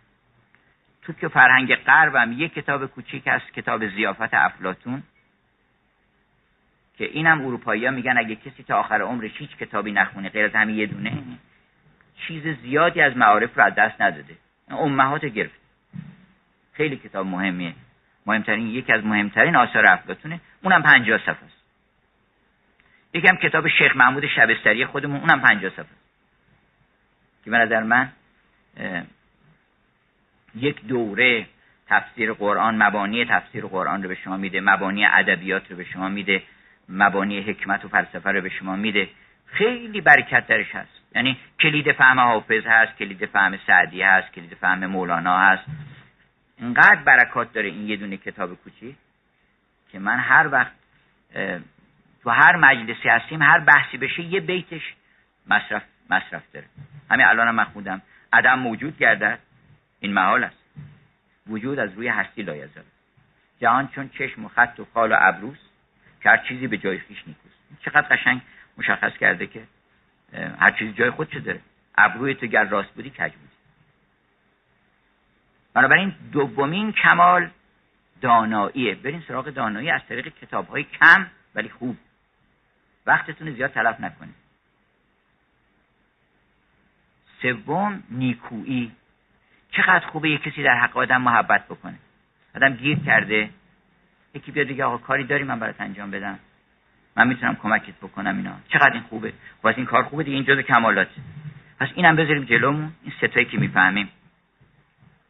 تو 1.03 1.13
که 1.13 1.29
فرهنگ 1.29 1.75
غربم 1.75 2.33
یک 2.33 2.55
کتاب 2.55 2.87
کوچیک 2.87 3.23
هست 3.27 3.53
کتاب 3.53 3.89
زیافت 3.89 4.35
افلاتون 4.35 5.03
که 6.99 7.05
اینم 7.05 7.41
اروپایی 7.41 7.87
ها 7.87 7.91
میگن 7.91 8.19
اگه 8.19 8.37
کسی 8.37 8.63
تا 8.63 8.77
آخر 8.79 9.03
عمرش 9.03 9.31
هیچ 9.35 9.57
کتابی 9.57 9.93
نخونه 9.93 10.29
غیر 10.29 10.45
از 10.45 10.55
همین 10.55 10.77
یه 10.77 10.87
دونه 10.87 11.23
چیز 12.27 12.43
زیادی 12.63 13.01
از 13.01 13.17
معارف 13.17 13.59
رو 13.59 13.65
از 13.65 13.75
دست 13.75 14.01
نداده. 14.01 14.37
امهات 14.71 15.25
گرفت. 15.25 15.61
خیلی 16.73 16.97
کتاب 16.97 17.27
مهمیه. 17.27 17.75
مهمترین 18.27 18.67
یکی 18.67 18.93
از 18.93 19.05
مهمترین 19.05 19.57
آثار 19.57 19.87
افلاتونه 19.87 20.41
اونم 20.63 20.83
پنجاه 20.83 21.19
صفحه 21.19 21.33
است. 21.33 21.59
یکم 23.15 23.37
کتاب 23.37 23.69
شیخ 23.69 23.97
محمود 23.97 24.27
شبستری 24.27 24.87
خودمون 24.87 25.21
اونم 25.21 25.41
پنجاه 25.41 25.71
صفحه 25.71 25.83
است. 25.83 25.99
که 27.45 27.51
به 27.51 27.59
نظر 27.59 27.83
من 27.83 28.13
یک 30.55 30.87
دوره 30.87 31.47
تفسیر 31.89 32.33
قرآن 32.33 32.83
مبانی 32.83 33.25
تفسیر 33.25 33.67
قرآن 33.67 34.03
رو 34.03 34.09
به 34.09 34.15
شما 34.15 34.37
میده 34.37 34.61
مبانی 34.61 35.07
ادبیات 35.07 35.71
رو 35.71 35.77
به 35.77 35.85
شما 35.85 36.09
میده 36.09 36.43
مبانی 36.89 37.41
حکمت 37.41 37.85
و 37.85 37.89
فلسفه 37.89 38.31
رو 38.31 38.41
به 38.41 38.49
شما 38.49 38.77
میده. 38.77 39.09
خیلی 39.51 40.01
برکت 40.01 40.47
درش 40.47 40.75
هست. 40.75 41.01
یعنی 41.15 41.39
کلید 41.61 41.93
فهم 41.93 42.21
حافظ 42.21 42.67
هست 42.67 42.99
کلید 42.99 43.27
فهم 43.27 43.59
سعدی 43.67 44.03
هست 44.03 44.33
کلید 44.33 44.55
فهم 44.55 44.87
مولانا 44.87 45.39
هست. 45.39 45.65
اینقدر 46.59 47.03
برکات 47.03 47.53
داره 47.53 47.69
این 47.69 47.89
یه 47.89 47.97
دونه 47.97 48.17
کتاب 48.17 48.55
کوچی 48.55 48.97
که 49.93 49.99
من 49.99 50.19
هر 50.19 50.49
وقت 50.53 50.73
تو 52.23 52.31
هر 52.31 52.57
مجلسی 52.57 53.09
هستیم 53.09 53.43
هر 53.43 53.59
بحثی 53.59 53.99
بشه 53.99 54.23
یه 54.23 54.41
بیتش 54.41 54.95
مصرف 55.47 55.83
مصرف 56.11 56.43
داره. 56.53 56.67
همین 57.11 57.27
الانم 57.27 57.55
من 57.55 57.65
خودم 57.65 58.03
عدم 58.33 58.59
موجود 58.59 58.99
گردد. 58.99 59.39
این 60.01 60.13
محال 60.13 60.45
است. 60.45 60.57
وجود 61.47 61.79
از 61.79 61.95
روی 61.95 62.09
هستی 62.09 62.43
لایزال 62.43 62.85
جهان 63.61 63.89
چون 63.89 64.09
چشم 64.09 64.45
و 64.45 64.49
خط 64.49 64.81
و 64.81 64.87
خال 64.95 65.13
و 65.13 65.17
ابروس 65.19 65.59
که 66.23 66.29
هر 66.29 66.37
چیزی 66.37 66.67
به 66.67 66.79
جای 66.79 66.99
خیش 66.99 67.19
نیکوست. 67.27 67.55
چقدر 67.81 68.17
قشنگ 68.17 68.41
مشخص 68.79 69.17
کرده 69.17 69.47
که 69.47 69.63
هر 70.33 70.71
چیزی 70.79 70.93
جای 70.93 71.11
خودشو 71.11 71.39
داره. 71.39 71.61
ابروی 71.99 72.35
تو 72.35 72.47
گر 72.47 72.65
راست 72.65 72.91
بودی 72.91 73.11
کج 73.11 73.33
بودی. 73.33 73.55
بنابراین 75.75 76.15
دومین 76.33 76.93
کمال 76.93 77.51
داناییه. 78.21 78.95
برین 78.95 79.23
سراغ 79.29 79.51
دانایی 79.51 79.91
از 79.91 80.01
طریق 80.09 80.29
کتاب 80.29 80.69
های 80.69 80.85
کم 80.85 81.27
ولی 81.55 81.69
خوب. 81.69 81.97
وقتتون 83.07 83.55
زیاد 83.55 83.73
تلف 83.73 84.01
نکنید. 84.01 84.35
سوم 87.43 88.03
نیکویی. 88.11 88.93
چقدر 89.71 90.07
خوبه 90.07 90.31
یه 90.31 90.39
کسی 90.39 90.63
در 90.63 90.79
حق 90.79 90.97
آدم 90.97 91.23
محبت 91.23 91.67
بکنه. 91.67 91.99
آدم 92.57 92.75
گیر 92.75 92.99
کرده. 92.99 93.51
یکی 94.35 94.53
بیاد 94.53 94.67
دیگه 94.67 94.85
آقا 94.85 94.99
کاری 94.99 95.25
داری 95.25 95.45
من 95.45 95.59
برات 95.59 95.81
انجام 95.81 96.11
بدم. 96.11 96.39
من 97.19 97.29
می‌تونم 97.29 97.57
کمکت 97.57 97.95
بکنم 98.03 98.37
اینا. 98.37 98.53
چقدر 98.69 98.93
این 98.93 99.03
خوبه؟ 99.03 99.33
خب 99.63 99.67
این 99.67 99.87
کار 99.87 100.03
خوبه 100.03 100.23
دیگه 100.23 100.37
این 100.37 100.45
جزء 100.45 100.63
کمالاته. 100.63 101.21
پس 101.81 101.89
اینم 101.95 102.17
بذاریم 102.17 102.45
جلومون. 102.45 102.93
این 103.03 103.13
ستایی 103.19 103.47
که 103.47 103.59
می‌فهمیم 103.59 104.09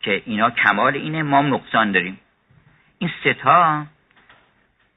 که 0.00 0.22
اینا 0.26 0.50
کمال 0.50 0.94
اینه 0.94 1.22
ما 1.22 1.42
نقصان 1.42 1.92
داریم. 1.92 2.18
این 2.98 3.10
ستا 3.20 3.86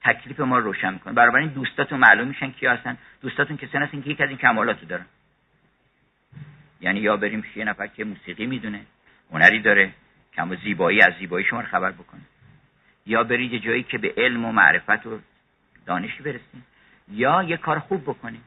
تکلیف 0.04 0.40
ما 0.40 0.58
رو 0.58 0.64
روشن 0.64 0.92
می‌کنه. 0.92 1.12
برابر 1.14 1.38
این 1.38 1.48
دوستاتون 1.48 1.98
معلوم 1.98 2.28
میشن 2.28 2.50
کی 2.50 2.66
هستن. 2.66 2.96
دوستاتون 3.22 3.56
کسانی 3.56 3.84
هستن 3.84 4.02
که 4.02 4.10
یک 4.10 4.20
از 4.20 4.28
این 4.28 4.38
کمالاتو 4.38 4.86
دارن. 4.86 5.06
یعنی 6.80 7.00
یا 7.00 7.16
بریم 7.16 7.44
یه 7.56 7.64
نفر 7.64 7.86
که 7.86 8.04
موسیقی 8.04 8.46
می‌دونه 8.46 8.80
هنری 9.32 9.60
داره 9.60 9.92
کم 10.36 10.56
زیبایی 10.56 11.00
از 11.02 11.12
زیبایی 11.18 11.46
شما 11.46 11.60
رو 11.60 11.66
خبر 11.66 11.90
بکنه. 11.90 12.20
یا 13.06 13.24
برید 13.24 13.62
جایی 13.62 13.82
که 13.82 13.98
به 13.98 14.14
علم 14.16 14.44
و 14.44 14.52
معرفت 14.52 15.06
و 15.06 15.20
دانشی 15.86 16.22
برسیم 16.22 16.66
یا 17.08 17.42
یه 17.42 17.56
کار 17.56 17.78
خوب 17.78 18.02
بکنید 18.02 18.42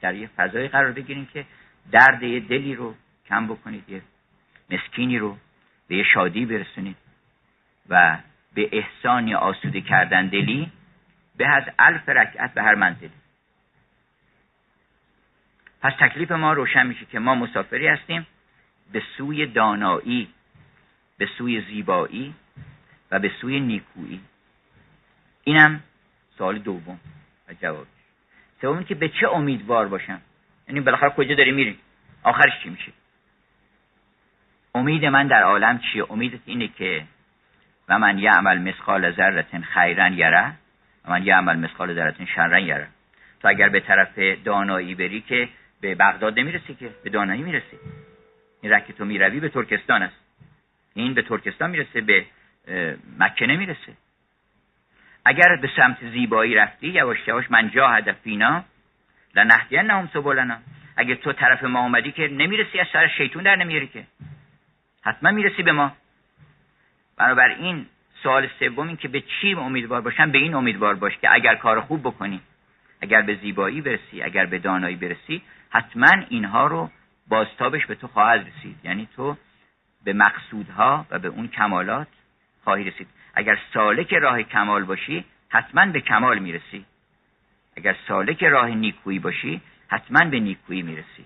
در 0.00 0.14
یه 0.14 0.26
فضای 0.26 0.68
قرار 0.68 0.92
بگیریم 0.92 1.26
که 1.26 1.44
درد 1.92 2.22
یه 2.22 2.40
دلی 2.40 2.74
رو 2.74 2.94
کم 3.26 3.46
بکنید 3.46 3.88
یه 3.88 4.02
مسکینی 4.70 5.18
رو 5.18 5.36
به 5.88 5.96
یه 5.96 6.04
شادی 6.04 6.46
برسونید 6.46 6.96
و 7.88 8.18
به 8.54 8.68
احسانی 8.72 9.34
آسوده 9.34 9.80
کردن 9.80 10.26
دلی 10.26 10.72
به 11.36 11.48
از 11.48 11.64
الف 11.78 12.08
رکعت 12.08 12.54
به 12.54 12.62
هر 12.62 12.74
منزلی. 12.74 13.10
پس 15.80 15.92
تکلیف 16.00 16.32
ما 16.32 16.52
روشن 16.52 16.86
میشه 16.86 17.04
که 17.04 17.18
ما 17.18 17.34
مسافری 17.34 17.88
هستیم 17.88 18.26
به 18.92 19.02
سوی 19.16 19.46
دانایی 19.46 20.28
به 21.18 21.28
سوی 21.38 21.60
زیبایی 21.60 22.34
و 23.10 23.18
به 23.18 23.30
سوی 23.40 23.60
نیکویی. 23.60 24.20
اینم 25.44 25.82
سوال 26.38 26.58
دوم 26.58 27.00
و 27.48 27.54
جوابش 27.54 27.91
سوم 28.62 28.84
که 28.84 28.94
به 28.94 29.08
چه 29.08 29.28
امیدوار 29.28 29.88
باشم؟ 29.88 30.20
یعنی 30.68 30.80
بالاخره 30.80 31.10
کجا 31.10 31.34
داری 31.34 31.52
میری؟ 31.52 31.78
آخرش 32.22 32.52
چی 32.62 32.70
میشه؟ 32.70 32.92
امید 34.74 35.04
من 35.04 35.26
در 35.26 35.42
عالم 35.42 35.78
چیه؟ 35.78 36.12
امیدت 36.12 36.40
اینه 36.44 36.68
که 36.68 37.04
و 37.88 37.98
من 37.98 38.18
یعمل 38.18 38.58
مثقال 38.58 39.12
ذره 39.12 39.46
خیرا 39.74 40.08
یره 40.08 40.52
و 41.04 41.10
من 41.10 41.22
یعمل 41.24 41.58
مثقال 41.58 41.94
ذره 41.94 42.26
شرا 42.34 42.58
یره. 42.58 42.88
تو 43.40 43.48
اگر 43.48 43.68
به 43.68 43.80
طرف 43.80 44.18
دانایی 44.18 44.94
بری 44.94 45.20
که 45.20 45.48
به 45.80 45.94
بغداد 45.94 46.38
نمی‌رسی 46.38 46.74
که؟ 46.74 46.90
به 47.04 47.10
دانایی 47.10 47.42
می‌رسی. 47.42 47.76
این 48.62 48.72
رکه 48.72 48.92
تو 48.92 49.04
می‌روی 49.04 49.40
به 49.40 49.48
ترکستان 49.48 50.02
است. 50.02 50.16
این 50.94 51.14
به 51.14 51.22
ترکستان 51.22 51.70
می‌رسه 51.70 52.00
به 52.00 52.26
مکه 53.18 53.46
نمی‌رسه. 53.46 53.92
اگر 55.24 55.56
به 55.56 55.70
سمت 55.76 56.10
زیبایی 56.12 56.54
رفتی 56.54 56.88
یواش 56.88 57.28
یواش 57.28 57.50
من 57.50 57.70
جاهد 57.70 58.12
فینا 58.12 58.64
لنهدینهم 59.34 60.08
سبلنا. 60.12 60.56
اگه 60.96 61.14
تو 61.14 61.32
طرف 61.32 61.64
ما 61.64 61.80
اومدی 61.80 62.12
که 62.12 62.28
نمی‌رسی 62.28 62.80
از 62.80 62.86
سر 62.92 63.08
شیطون 63.08 63.42
در 63.42 63.56
نمیاری 63.56 63.86
که. 63.86 64.04
حتما 65.04 65.30
می‌رسی 65.30 65.62
به 65.62 65.72
ما. 65.72 65.92
بنابراین 67.16 67.86
سوال 68.22 68.48
سوم 68.58 68.88
این 68.88 68.96
که 68.96 69.08
به 69.08 69.20
چی 69.20 69.54
امیدوار 69.54 70.00
باشم؟ 70.00 70.30
به 70.30 70.38
این 70.38 70.54
امیدوار 70.54 70.94
باش 70.94 71.16
که 71.16 71.32
اگر 71.32 71.54
کار 71.54 71.80
خوب 71.80 72.00
بکنی 72.00 72.40
اگر 73.00 73.22
به 73.22 73.34
زیبایی 73.34 73.80
برسی 73.80 74.22
اگر 74.22 74.46
به 74.46 74.58
دانایی 74.58 74.96
برسی 74.96 75.42
حتما 75.70 76.24
اینها 76.28 76.66
رو 76.66 76.90
بازتابش 77.28 77.86
به 77.86 77.94
تو 77.94 78.06
خواهد 78.06 78.46
رسید. 78.46 78.76
یعنی 78.84 79.08
تو 79.16 79.36
به 80.04 80.12
مقصودها 80.12 81.06
و 81.10 81.18
به 81.18 81.28
اون 81.28 81.48
کمالات 81.48 82.08
خواهی 82.64 82.84
رسید. 82.84 83.08
اگر 83.34 83.58
سالک 83.74 84.14
راه 84.14 84.42
کمال 84.42 84.84
باشی 84.84 85.24
حتما 85.48 85.86
به 85.86 86.00
کمال 86.00 86.38
می‌رسی. 86.38 86.84
اگر 87.76 87.96
سالک 88.08 88.44
راه 88.44 88.68
نیکویی 88.68 89.18
باشی 89.18 89.60
حتما 89.88 90.24
به 90.24 90.40
نیکویی 90.40 90.82
می‌رسی. 90.82 91.24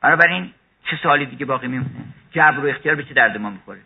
بنابراین 0.00 0.52
چه 0.84 0.96
سوالی 0.96 1.26
دیگه 1.26 1.46
باقی 1.46 1.68
میمونه؟ 1.68 1.90
جبر 2.30 2.58
و 2.58 2.66
اختیار 2.68 2.94
به 2.94 3.04
چه 3.04 3.14
درد 3.14 3.36
ما 3.36 3.50
می‌خوره؟ 3.50 3.80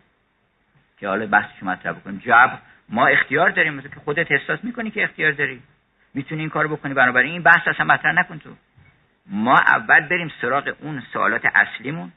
که 0.99 1.07
حالا 1.07 1.27
بحثش 1.27 1.63
مطرح 1.63 1.91
بکنیم. 1.91 2.19
جبر 2.25 2.57
ما 2.89 3.07
اختیار 3.07 3.49
داریم 3.49 3.73
مثل 3.73 3.87
که 3.89 3.99
خودت 3.99 4.31
احساس 4.31 4.63
می‌کنی 4.63 4.91
که 4.91 5.03
اختیار 5.03 5.31
داری. 5.31 5.61
می‌تونی 6.13 6.41
این 6.41 6.49
کارو 6.49 6.75
بکنی. 6.75 6.93
بنابراین 6.93 7.31
این 7.31 7.43
بحث 7.43 7.67
اصلا 7.67 7.85
مطرح 7.85 8.13
نکن 8.13 8.39
تو. 8.39 8.55
ما 9.25 9.57
اول 9.57 9.99
بریم 9.99 10.31
سراغ 10.41 10.75
اون 10.81 11.03
سوالات 11.13 11.45
اصلیمون. 11.55 12.11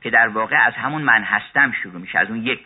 که 0.00 0.10
در 0.10 0.28
واقع 0.28 0.56
از 0.66 0.74
همون 0.74 1.02
من 1.02 1.22
هستم 1.22 1.72
شروع 1.72 2.00
میشه. 2.00 2.18
از 2.18 2.28
اون 2.28 2.46
یک. 2.46 2.60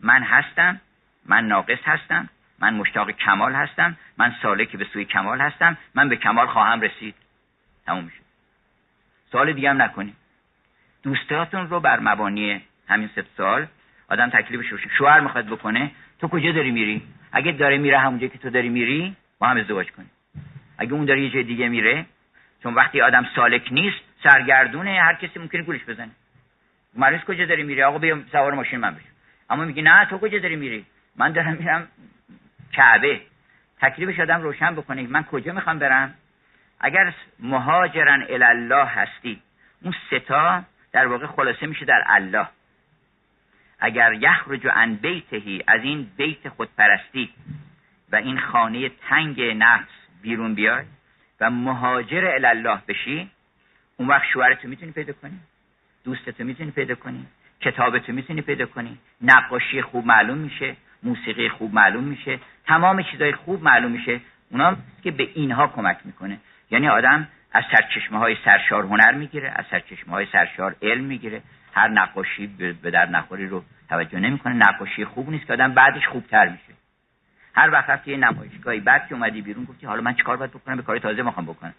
من 0.00 0.22
هستم 0.22 0.80
من 1.26 1.44
ناقص 1.44 1.78
هستم 1.84 2.28
من 2.58 2.74
مشتاق 2.74 3.10
کمال 3.10 3.54
هستم 3.54 3.96
من 4.18 4.34
سالک 4.42 4.76
به 4.76 4.84
سوی 4.84 5.04
کمال 5.04 5.40
هستم 5.40 5.78
من 5.94 6.08
به 6.08 6.16
کمال 6.16 6.46
خواهم 6.46 6.80
رسید. 6.80 7.14
تموم 7.86 8.04
میشه. 8.04 8.20
سوال 9.32 9.52
دیگه 9.52 9.70
هم 9.70 9.82
نکنید 9.82 10.14
دوستاتون 11.02 11.68
رو 11.68 11.80
بر 11.80 12.00
مبانی 12.00 12.62
همین 12.88 13.10
سه 13.14 13.24
سال 13.36 13.66
آدم 14.08 14.30
تکلیفش 14.30 14.68
رو 14.68 14.78
شوهر 14.78 15.20
می‌خواد 15.20 15.46
بکنه 15.46 15.90
تو 16.20 16.28
کجا 16.28 16.52
داری 16.52 16.70
میری؟ 16.70 17.02
اگه 17.32 17.52
داره 17.52 17.78
میره 17.78 17.98
همونجا 17.98 18.26
که 18.26 18.38
تو 18.38 18.50
داری 18.50 18.68
میری 18.68 19.16
با 19.38 19.46
هم 19.46 19.56
ازدواج 19.56 19.90
کنی 19.90 20.06
اگه 20.78 20.92
اون 20.92 21.04
داره 21.04 21.22
یه 21.22 21.30
جای 21.30 21.42
دیگه 21.42 21.68
میره 21.68 22.06
چون 22.62 22.74
وقتی 22.74 23.00
آدم 23.00 23.26
سالک 23.34 23.68
نیست 23.70 24.00
سرگردونه 24.22 25.00
هر 25.02 25.14
کسی 25.14 25.38
ممکنه 25.38 25.62
گولش 25.62 25.84
بزنه. 25.84 26.10
مریض 26.94 27.20
کجا 27.20 27.44
داری 27.44 27.62
میری؟ 27.62 27.82
آقا 27.82 27.98
بیا 27.98 28.18
سوار 28.32 28.54
ماشین 28.54 28.80
من 28.80 28.94
بشم 28.94 29.04
اما 29.50 29.64
میگی 29.64 29.82
نه 29.82 30.04
تو 30.04 30.18
کجا 30.18 30.38
داری 30.38 30.56
میری؟ 30.56 30.86
من 31.16 31.32
دارم 31.32 31.54
میرم 31.54 31.88
کعبه. 32.72 33.20
تکلیفش 33.80 34.20
آدم 34.20 34.42
روشن 34.42 34.74
بکنه. 34.74 35.02
من 35.02 35.24
کجا 35.24 35.52
می‌خوام 35.52 35.78
برم؟ 35.78 36.14
اگر 36.80 37.14
مهاجرن 37.40 38.26
الله 38.30 38.84
هستی 38.84 39.42
اون 39.82 39.94
ستا 40.10 40.62
در 40.92 41.06
واقع 41.06 41.26
خلاصه 41.26 41.66
میشه 41.66 41.84
در 41.84 42.04
الله. 42.06 42.48
اگر 43.80 44.12
یخرج 44.12 44.66
عن 44.66 44.94
بیتهی 44.94 45.64
از 45.66 45.80
این 45.82 46.10
بیت 46.16 46.48
خودپرستی 46.48 47.30
و 48.12 48.16
این 48.16 48.40
خانه 48.40 48.88
تنگ 48.88 49.40
نفس 49.42 49.88
بیرون 50.22 50.54
بیای 50.54 50.84
و 51.40 51.50
مهاجر 51.50 52.26
الله 52.44 52.78
بشی 52.88 53.30
اون 53.96 54.08
وقت 54.08 54.24
شوهرتو 54.32 54.68
می‌تونی 54.68 54.92
پیدا 54.92 55.12
کنی؟ 55.12 55.40
دوستتو 56.08 56.44
می‌تونی 56.44 56.70
پیدا 56.70 56.94
کنی. 56.94 57.26
کتابتو 57.60 58.12
می‌تونی 58.12 58.42
پیدا 58.42 58.66
کنی. 58.66 58.98
نقاشی 59.22 59.82
خوب 59.82 60.06
معلوم 60.06 60.38
میشه. 60.38 60.76
موسیقی 61.02 61.48
خوب 61.48 61.74
معلوم 61.74 62.04
میشه. 62.04 62.38
تمام 62.66 63.02
چیزای 63.02 63.32
خوب 63.32 63.62
معلوم 63.62 63.92
میشه. 63.92 64.20
اونا 64.50 64.76
که 65.02 65.10
به 65.10 65.28
اینها 65.34 65.66
کمک 65.66 65.98
می‌کنه. 66.04 66.38
یعنی 66.70 66.88
آدم 66.88 67.28
از 67.52 67.64
سرچشمه 67.72 68.18
های 68.18 68.36
سرشار 68.44 68.84
هنر 68.84 69.12
می‌گیره 69.12 69.52
از 69.56 69.64
سرچشمه 69.70 70.12
های 70.12 70.26
سرشار 70.32 70.76
علم 70.82 71.04
می‌گیره. 71.04 71.42
هر 71.74 71.88
نقاشی 71.88 72.46
به 72.82 72.90
در 72.90 73.06
نخوری 73.06 73.46
رو 73.46 73.64
توجه 73.88 74.18
نمی‌کنه. 74.20 74.54
نقاشی 74.54 75.04
خوب 75.04 75.30
نیست 75.30 75.46
که 75.46 75.52
آدم 75.52 75.74
بعدش 75.74 76.06
خوبتر 76.06 76.48
میشه. 76.48 76.78
هر 77.54 77.70
وقت 77.70 77.90
رفتی 77.90 78.10
یه 78.10 78.16
نمایشگاهی 78.16 78.80
بعد 78.80 79.08
که 79.08 79.14
اومدی 79.14 79.42
بیرون 79.42 79.64
گفتی 79.64 79.86
حالا 79.86 80.02
من 80.02 80.14
چیکار 80.14 80.36
باید 80.36 80.50
بکنم؟ 80.50 80.76
به 80.76 80.82
کار 80.82 80.98
تازه 80.98 81.22
می‌خوام 81.22 81.46
بکنم. 81.46 81.74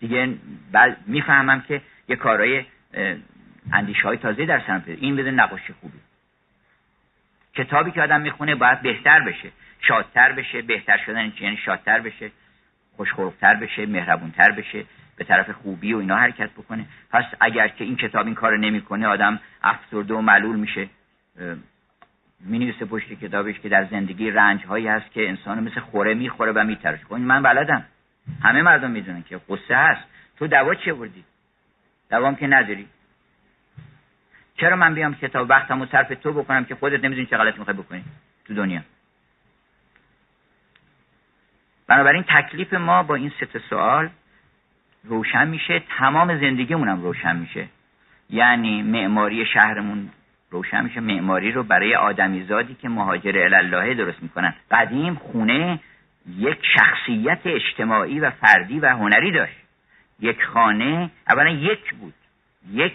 دیگه 0.00 0.34
بعد 0.72 0.96
می‌فهمم 1.06 1.60
که 1.60 1.82
یه 2.08 2.16
کارهای 2.16 2.64
اندیشه 3.72 4.02
های 4.02 4.16
تازه 4.16 4.46
در 4.46 4.60
سرم 4.66 4.84
این 4.86 5.16
بده 5.16 5.30
نقاشی 5.30 5.72
خوبی. 5.80 5.98
کتابی 7.54 7.90
که 7.90 8.02
آدم 8.02 8.20
می‌خونه 8.20 8.54
باید 8.54 8.82
بهتر 8.82 9.20
بشه 9.20 9.50
شادتر 9.80 10.32
بشه 10.32 10.62
بهتر 10.62 10.98
شدن 11.06 11.32
یعنی 11.40 11.56
شادتر 11.56 12.00
بشه 12.00 12.30
خوشخلقتر 12.96 13.54
بشه 13.54 13.86
مهربونتر 13.86 14.50
بشه 14.50 14.84
به 15.16 15.24
طرف 15.24 15.50
خوبی 15.50 15.92
و 15.92 15.98
اینا 15.98 16.16
حرکت 16.16 16.50
بکنه. 16.50 16.84
پس 17.10 17.24
اگر 17.40 17.68
که 17.68 17.84
این 17.84 17.96
کتاب 17.96 18.26
این 18.26 18.34
کار 18.34 18.58
نمی‌کنه 18.58 19.06
آدم 19.06 19.40
افسرده 19.62 20.14
و 20.14 20.20
معلول 20.20 20.56
میشه. 20.56 20.88
می 22.40 22.72
پشت 22.72 23.12
کتابش 23.12 23.60
که 23.60 23.68
در 23.68 23.84
زندگی 23.84 24.30
رنج 24.30 24.64
هایی 24.64 24.88
هست 24.88 25.10
که 25.10 25.28
انسان 25.28 25.64
مثل 25.64 25.80
خوره 25.80 26.14
می‌خوره 26.14 26.52
و 26.52 26.64
میترش 26.64 27.04
خب 27.04 27.14
من 27.14 27.42
بلدم. 27.42 27.84
همه 28.42 28.62
مردم 28.62 28.90
می‌دونن 28.90 29.22
که 29.22 29.40
قصه 29.48 29.76
هست. 29.76 30.02
تو 30.38 30.46
دوا 30.46 30.74
چه 30.74 30.92
بردی 30.92 31.24
دوام 32.10 32.36
که 32.36 32.46
نداری. 32.46 32.86
چرا 34.60 34.76
من 34.76 34.94
بیام 34.94 35.14
کتاب 35.14 35.50
وقتمو 35.50 35.86
صرف 35.86 36.08
تو 36.08 36.32
بکنم 36.32 36.64
که 36.64 36.74
خودت 36.74 37.04
نمی‌دونی 37.04 37.26
چه 37.26 37.36
غلط 37.36 37.58
می‌خوای 37.58 37.76
بکنی 37.76 38.04
تو 38.44 38.54
دنیا؟ 38.54 38.80
بنابراین 41.86 42.22
تکلیف 42.22 42.72
ما 42.74 43.02
با 43.02 43.14
این 43.14 43.32
سه 43.40 43.60
سوال 43.70 44.10
روشن 45.04 45.48
میشه 45.48 45.82
تمام 45.98 46.40
زندگیمون 46.40 46.88
هم 46.88 47.02
روشن 47.02 47.36
میشه. 47.36 47.68
یعنی 48.30 48.82
معماری 48.82 49.46
شهرمون 49.46 50.10
روشن 50.50 50.84
میشه. 50.84 51.00
معماری 51.00 51.52
رو 51.52 51.62
برای 51.62 51.94
آدمیزادی 51.94 52.74
که 52.74 52.88
مهاجر 52.88 53.54
الله 53.54 53.94
درست 53.94 54.22
می‌کنن. 54.22 54.54
قدیم 54.70 55.14
خونه 55.14 55.80
یک 56.36 56.58
شخصیت 56.76 57.40
اجتماعی 57.44 58.20
و 58.20 58.30
فردی 58.30 58.80
و 58.80 58.88
هنری 58.88 59.32
داشت. 59.32 59.56
یک 60.20 60.44
خانه 60.44 61.10
اولا 61.28 61.50
یک 61.50 61.94
بود. 61.94 62.14
یک 62.70 62.92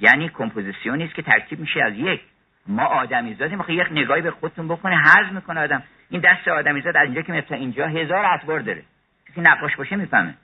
یعنی 0.00 0.28
کمپوزیسیونی 0.28 1.04
است 1.04 1.14
که 1.14 1.22
ترکیب 1.22 1.60
میشه 1.60 1.82
از 1.82 1.92
یک. 1.96 2.20
ما 2.66 2.84
آدمیزادی 2.84 3.56
می‌خواد 3.56 3.78
یک 3.78 3.86
نگاهی 3.90 4.22
به 4.22 4.30
خودتون 4.30 4.68
بکنه 4.68 4.96
حرز 4.96 5.32
می‌کنه 5.32 5.60
آدم. 5.60 5.82
این 6.10 6.20
دست 6.20 6.48
آدمیزاد 6.48 6.96
از 6.96 7.04
اینجا 7.04 7.22
که 7.22 7.32
مثل 7.32 7.54
اینجا 7.54 7.86
هزار 7.86 8.24
اطوار 8.24 8.60
داره. 8.60 8.82
کسی 9.28 9.40
نقاش 9.40 9.76
باشه 9.76 9.96
می‌فهمه. 9.96 10.34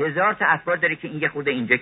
هزار 0.00 0.34
تا 0.34 0.46
اطوار 0.46 0.76
داره 0.76 0.96
که 0.96 1.08
این 1.08 1.22
یه 1.22 1.28
خورده 1.28 1.50
اینجا 1.50 1.76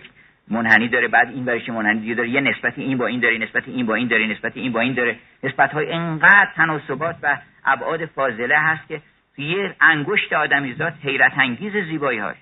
منحنی 0.48 0.88
داره 0.88 1.08
بعد 1.08 1.28
این 1.28 1.44
برش 1.44 1.68
منحنی 1.68 2.00
دیگه 2.00 2.14
داره. 2.14 2.28
یه 2.28 2.40
نسبتی 2.40 2.82
این 2.82 2.98
با 2.98 3.06
این 3.06 3.20
داره 3.20 3.38
نسبتی 3.38 3.70
این 3.70 3.86
با 3.86 3.94
این 3.94 4.08
داره 4.08 4.26
نسبتی 4.26 4.60
این 4.60 4.72
با 4.72 4.80
این 4.80 4.94
داره. 4.94 5.16
نسبت 5.42 5.72
های 5.72 5.92
انقدر 5.92 6.48
تناسبات 6.56 7.16
و 7.22 7.38
ابعاد 7.64 8.06
فاضله 8.06 8.58
هست 8.58 8.88
که 8.88 9.00
یه 9.38 9.76
انگشت 9.80 10.32
آدمیزاد 10.32 10.92
حیرت 11.02 11.32
انگیز 11.38 11.72
زیبایی 11.72 12.18
هاش 12.18 12.36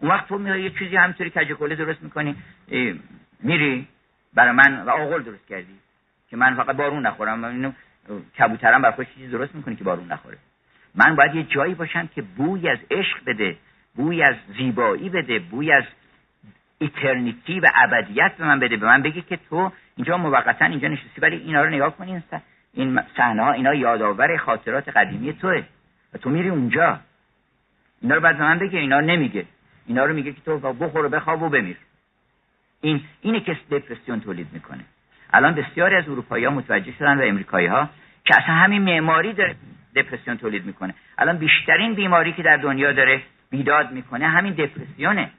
اون 0.00 0.10
وقت 0.10 0.28
تو 0.28 0.38
میای 0.38 0.62
یه 0.62 0.70
چیزی 0.70 0.96
همینطوری 0.96 1.30
کجکله 1.30 1.74
درست 1.74 2.02
می‌کنی 2.02 2.36
میری 3.40 3.88
برای 4.34 4.52
من 4.52 4.82
و 4.82 4.90
آقل 4.90 5.22
درست 5.22 5.46
کردی 5.46 5.78
که 6.30 6.36
من 6.36 6.54
فقط 6.54 6.76
بارون 6.76 7.06
نخورم. 7.06 7.44
اینو 7.44 7.72
کبوترم 8.38 8.82
بر 8.82 8.90
خودش 8.90 9.08
چیزی 9.14 9.28
درست 9.28 9.54
می‌کنه 9.54 9.76
که 9.76 9.84
بارون 9.84 10.12
نخوره. 10.12 10.38
من 10.94 11.16
باید 11.16 11.34
یه 11.34 11.42
جایی 11.42 11.74
باشم 11.74 12.06
که 12.06 12.22
بوی 12.22 12.68
از 12.68 12.78
عشق 12.90 13.24
بده 13.26 13.56
بوی 13.94 14.22
از 14.22 14.34
زیبایی 14.58 15.08
بده 15.08 15.38
بوی 15.38 15.72
از 15.72 15.84
ایترنیتی 16.78 17.60
و 17.60 17.66
ابدیت 17.74 18.32
به 18.38 18.44
من 18.44 18.60
بده 18.60 18.76
به 18.76 18.86
من 18.86 19.02
بگه 19.02 19.20
که 19.20 19.38
تو 19.50 19.72
اینجا 19.96 20.16
موقتا 20.16 20.64
اینجا 20.64 20.88
نشستی 20.88 21.20
ولی 21.20 21.36
اینا 21.36 21.62
رو 21.64 21.70
نگاه 21.70 21.96
کنی 21.96 22.22
این 22.72 23.00
صحنه 23.16 23.42
ها 23.42 23.52
اینا 23.52 23.74
یادآور 23.74 24.36
خاطرات 24.36 24.88
قدیمی 24.88 25.32
توه 25.32 25.62
و 26.12 26.18
تو 26.18 26.30
میری 26.30 26.48
اونجا. 26.48 27.00
اینا 28.02 28.14
رو 28.14 28.20
بعد 28.20 28.38
به 28.38 28.44
من 28.44 28.58
بگه 28.58 28.78
اینا 28.78 29.00
نمیگه. 29.00 29.44
اینا 29.86 30.04
رو 30.04 30.14
میگه 30.14 30.32
که 30.32 30.40
تو 30.40 30.58
بخور 30.58 31.04
و 31.04 31.08
بخواب 31.08 31.42
و 31.42 31.48
بمیر. 31.48 31.76
این 32.86 33.00
اینه 33.22 33.40
که 33.40 33.56
دپرسیون 33.70 34.20
تولید 34.20 34.48
می‌کنه. 34.52 34.84
الان 35.32 35.54
بسیاری 35.54 35.96
از 35.96 36.08
اروپایی 36.08 36.44
ها 36.44 36.50
متوجه 36.50 36.92
شدن 36.98 37.18
و 37.18 37.22
امریکایی 37.22 37.66
ها 37.66 37.90
که 38.24 38.34
اصلا 38.36 38.54
همین 38.54 38.82
معماری 38.82 39.32
داره 39.32 39.56
دپرسیون 39.96 40.36
تولید 40.36 40.64
می‌کنه. 40.64 40.94
الان 41.18 41.38
بیشترین 41.38 41.94
بیماری 41.94 42.32
که 42.32 42.42
در 42.42 42.56
دنیا 42.56 42.92
داره 42.92 43.22
بیداد 43.50 43.90
می‌کنه 43.90 44.28
همین 44.28 44.52
دپرسیونه. 44.52 45.30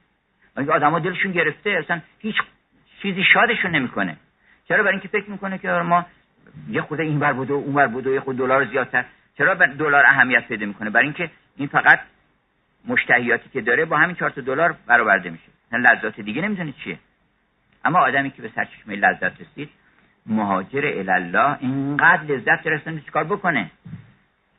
آدما 0.58 1.00
دلشون 1.00 1.32
گرفته 1.32 1.70
اصلا 1.70 2.02
هیچ 2.20 2.36
چیزی 3.02 3.24
شادشون 3.24 3.72
نمی‌کنه. 3.72 4.18
چرا؟ 4.68 4.84
برای 4.84 4.94
اینکه 4.94 5.08
فکر 5.08 5.30
می‌کنه 5.30 5.58
که 5.58 5.70
ما 5.70 6.06
یه 6.70 6.82
خود 6.82 7.02
این 7.02 7.20
بر 7.20 7.34
بود 7.34 7.52
و 7.52 7.54
اون 7.54 7.74
بر 7.74 7.88
بود 7.88 8.08
و 8.08 8.14
یه 8.14 8.20
خود 8.20 8.38
دلار 8.38 8.66
زیادتر. 8.66 9.06
چرا 9.38 9.54
دلار 9.54 10.06
اهمیت 10.06 10.48
پیدا 10.48 10.66
می‌کنه؟ 10.66 10.90
برای 10.90 11.06
اینکه 11.06 11.30
این 11.58 11.68
فقط 11.68 12.00
مشتهیاتی 12.88 13.50
که 13.50 13.62
داره 13.62 13.86
با 13.86 13.98
همین 13.98 14.16
4 14.16 14.30
دلار 14.30 14.76
برآورده 14.88 15.30
میشه. 15.30 15.50
لذات 15.72 16.20
دیگه 16.20 16.42
نمی‌دونه 16.42 16.74
چیه. 16.84 16.98
اما 17.88 18.00
آدمی 18.00 18.32
که 18.32 18.42
به 18.42 18.52
سرچشمه 18.56 18.96
لذت 18.96 19.42
رسید 19.42 19.70
مهاجر 20.26 21.04
الله 21.10 21.58
اینقدر 21.60 22.24
لذت 22.24 22.68
رسید 22.68 23.06
چیکار 23.06 23.24
بکنه؟ 23.24 23.72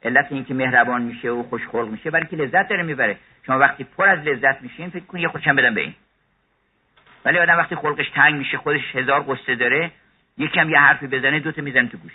علت 0.02 0.32
اینکه 0.32 0.54
مهربان 0.54 1.02
میشه 1.02 1.30
و 1.30 1.42
خوشخلق 1.42 1.88
میشه 1.88 2.10
برای 2.10 2.26
که 2.26 2.36
لذت 2.36 2.68
داره 2.68 2.82
می‌بره. 2.82 3.16
شما 3.46 3.58
وقتی 3.58 3.84
پر 3.84 4.08
از 4.08 4.18
لذت 4.18 4.62
میشین 4.62 4.90
فکر 4.90 5.04
کنید 5.04 5.22
یه 5.22 5.28
خودشم 5.28 5.56
بدم 5.56 5.74
به 5.74 5.80
این. 5.80 5.94
ولی 7.24 7.38
آدم 7.38 7.56
وقتی 7.58 7.74
خلقش 7.74 8.10
تنگ 8.10 8.34
میشه 8.34 8.58
خودش 8.58 8.96
هزار 8.96 9.20
قصه 9.28 9.54
داره 9.54 9.90
یکم 10.38 10.70
یه 10.70 10.78
حرفی 10.78 11.06
بزنه 11.06 11.40
دوتا 11.40 11.62
می‌زنه 11.62 11.88
تو 11.88 11.98
گوش. 11.98 12.12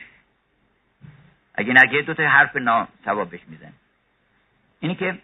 اگه 1.55 1.73
نگه 1.73 2.01
دوتا 2.01 2.23
حرف 2.23 2.55
نا 2.55 2.87
ثواب 3.05 3.33
می‌زنه. 3.47 3.73
اینی 4.79 4.95
که 4.95 5.17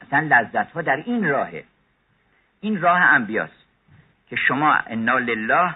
اصلا 0.00 0.20
لذت 0.20 0.72
ها 0.72 0.82
در 0.82 0.96
این 0.96 1.28
راهه. 1.28 1.64
این 2.60 2.80
راه 2.80 3.00
انبیاست. 3.00 3.65
که 4.30 4.36
شما 4.36 4.72
انا 4.74 5.18
لله 5.18 5.74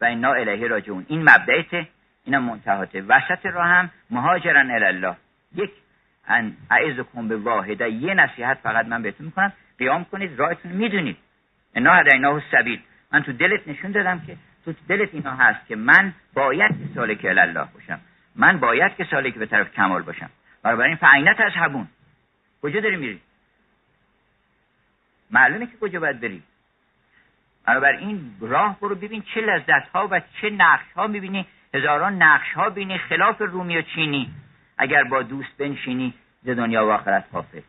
و 0.00 0.04
انا 0.04 0.32
الیه 0.32 0.68
راجعون. 0.68 1.06
این 1.08 1.22
مبدعته 1.22 1.88
اینا 2.24 2.40
منتهاته 2.40 3.02
وسط 3.02 3.46
راه 3.46 3.66
هم 3.66 3.90
مهاجرن 4.10 4.70
الله 4.70 5.16
یک 5.54 5.70
ان 6.28 6.56
به 7.28 7.36
واحده 7.36 7.90
یه 7.90 8.14
نصیحت 8.14 8.58
فقط 8.62 8.86
من 8.86 9.02
بهتون 9.02 9.26
می‌کنم. 9.26 9.52
قیام 9.78 10.04
کنید 10.04 10.38
راهتون 10.38 10.72
می‌دونید. 10.72 11.16
انا 11.74 11.94
هدیناه 11.94 12.42
سبیل 12.52 12.80
من 13.12 13.22
تو 13.22 13.32
دلت 13.32 13.68
نشون 13.68 13.90
دادم 13.90 14.20
که 14.20 14.36
تو 14.64 14.74
دلت 14.88 15.14
اینا 15.14 15.34
هست 15.34 15.66
که 15.66 15.76
من 15.76 16.12
باید 16.34 16.70
که 16.70 16.94
سالک 16.94 17.24
الله 17.24 17.68
باشم. 17.74 18.00
من 18.36 18.58
باید 18.58 18.96
که 18.96 19.04
سالک 19.04 19.34
به 19.34 19.46
طرف 19.46 19.72
کمال 19.72 20.02
باشم. 20.02 20.30
این 20.64 20.96
فعینت 20.96 21.40
از 21.40 21.52
هبون. 21.54 21.88
کجا 22.62 22.80
داری 22.80 22.96
میری؟ 22.96 23.20
معلومه 25.30 25.66
که 25.66 25.76
کجا 25.80 26.00
باید 26.00 26.20
بریم 27.66 28.08
این 28.08 28.36
راه 28.40 28.80
برو 28.80 28.94
ببین 28.94 29.22
چه 29.34 29.40
لذت 29.40 29.88
ها 29.94 30.08
و 30.10 30.20
چه 30.40 30.50
نقش 30.50 30.92
ها 30.96 31.06
می‌بینی. 31.06 31.46
هزاران 31.74 32.22
نقش 32.22 32.52
ها 32.52 32.70
بینی 32.70 32.98
خلاف 32.98 33.40
رومی 33.40 33.76
و 33.76 33.82
چینی. 33.82 34.30
اگر 34.78 35.04
با 35.04 35.22
دوست 35.22 35.56
بنشینی 35.58 36.14
ز 36.42 36.48
دنیا 36.48 36.86
و 36.86 36.90
آخرت 36.90 37.24
حافظ. 37.32 37.62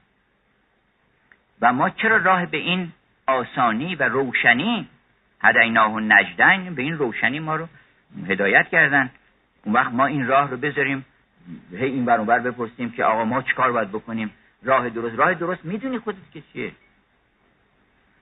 و 1.62 1.74
ما 1.74 1.90
چرا 1.90 2.18
راه 2.18 2.46
به 2.46 2.58
این 2.58 2.92
آسانی 3.28 3.96
و 3.96 4.04
روشنی 4.04 4.90
هدیناه 5.42 5.94
و 5.94 6.00
نجدن 6.00 6.76
به 6.76 6.82
این 6.82 6.98
روشنی 6.98 7.40
ما 7.40 7.56
رو 7.56 7.68
هدایت 8.28 8.68
کردن؟ 8.70 9.12
اون 9.66 9.76
وقت 9.76 9.92
ما 9.92 10.06
این 10.06 10.28
راه 10.28 10.50
رو 10.50 10.58
بذاریم 10.58 11.06
هی 11.72 11.86
این 11.86 12.06
بر 12.06 12.18
بر 12.18 12.40
بپرسیم 12.40 12.92
که 12.92 13.04
آقا 13.04 13.26
ما 13.26 13.42
چیکار 13.42 13.72
باید 13.72 13.90
بکنیم؟ 13.90 14.32
راه 14.64 14.90
درست. 14.90 15.16
راه 15.16 15.34
درست 15.34 15.66
می‌دونی 15.66 16.00
خودت 16.00 16.32
که 16.34 16.44
چیه؟ 16.54 16.72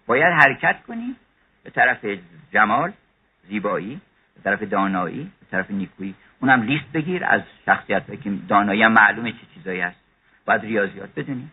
باید 0.07 0.33
حرکت 0.33 0.83
کنیم 0.87 1.15
به 1.69 1.75
طرف 1.75 2.05
جمال 2.53 2.91
زیبایی 3.47 4.01
به 4.35 4.41
طرف 4.43 4.63
دانایی 4.63 5.23
به 5.39 5.45
طرف 5.51 5.71
نیکویی. 5.71 6.15
اونم 6.39 6.61
لیست 6.61 6.91
بگیر 6.93 7.25
از 7.25 7.41
شخصیت 7.65 8.21
که 8.21 8.31
دانایی 8.47 8.83
هم 8.83 8.91
معلومه 8.91 9.31
چه 9.31 9.37
چیزایی 9.53 9.81
هست. 9.81 9.99
باید 10.45 10.61
ریاضیات 10.61 11.09
بدونیم 11.15 11.51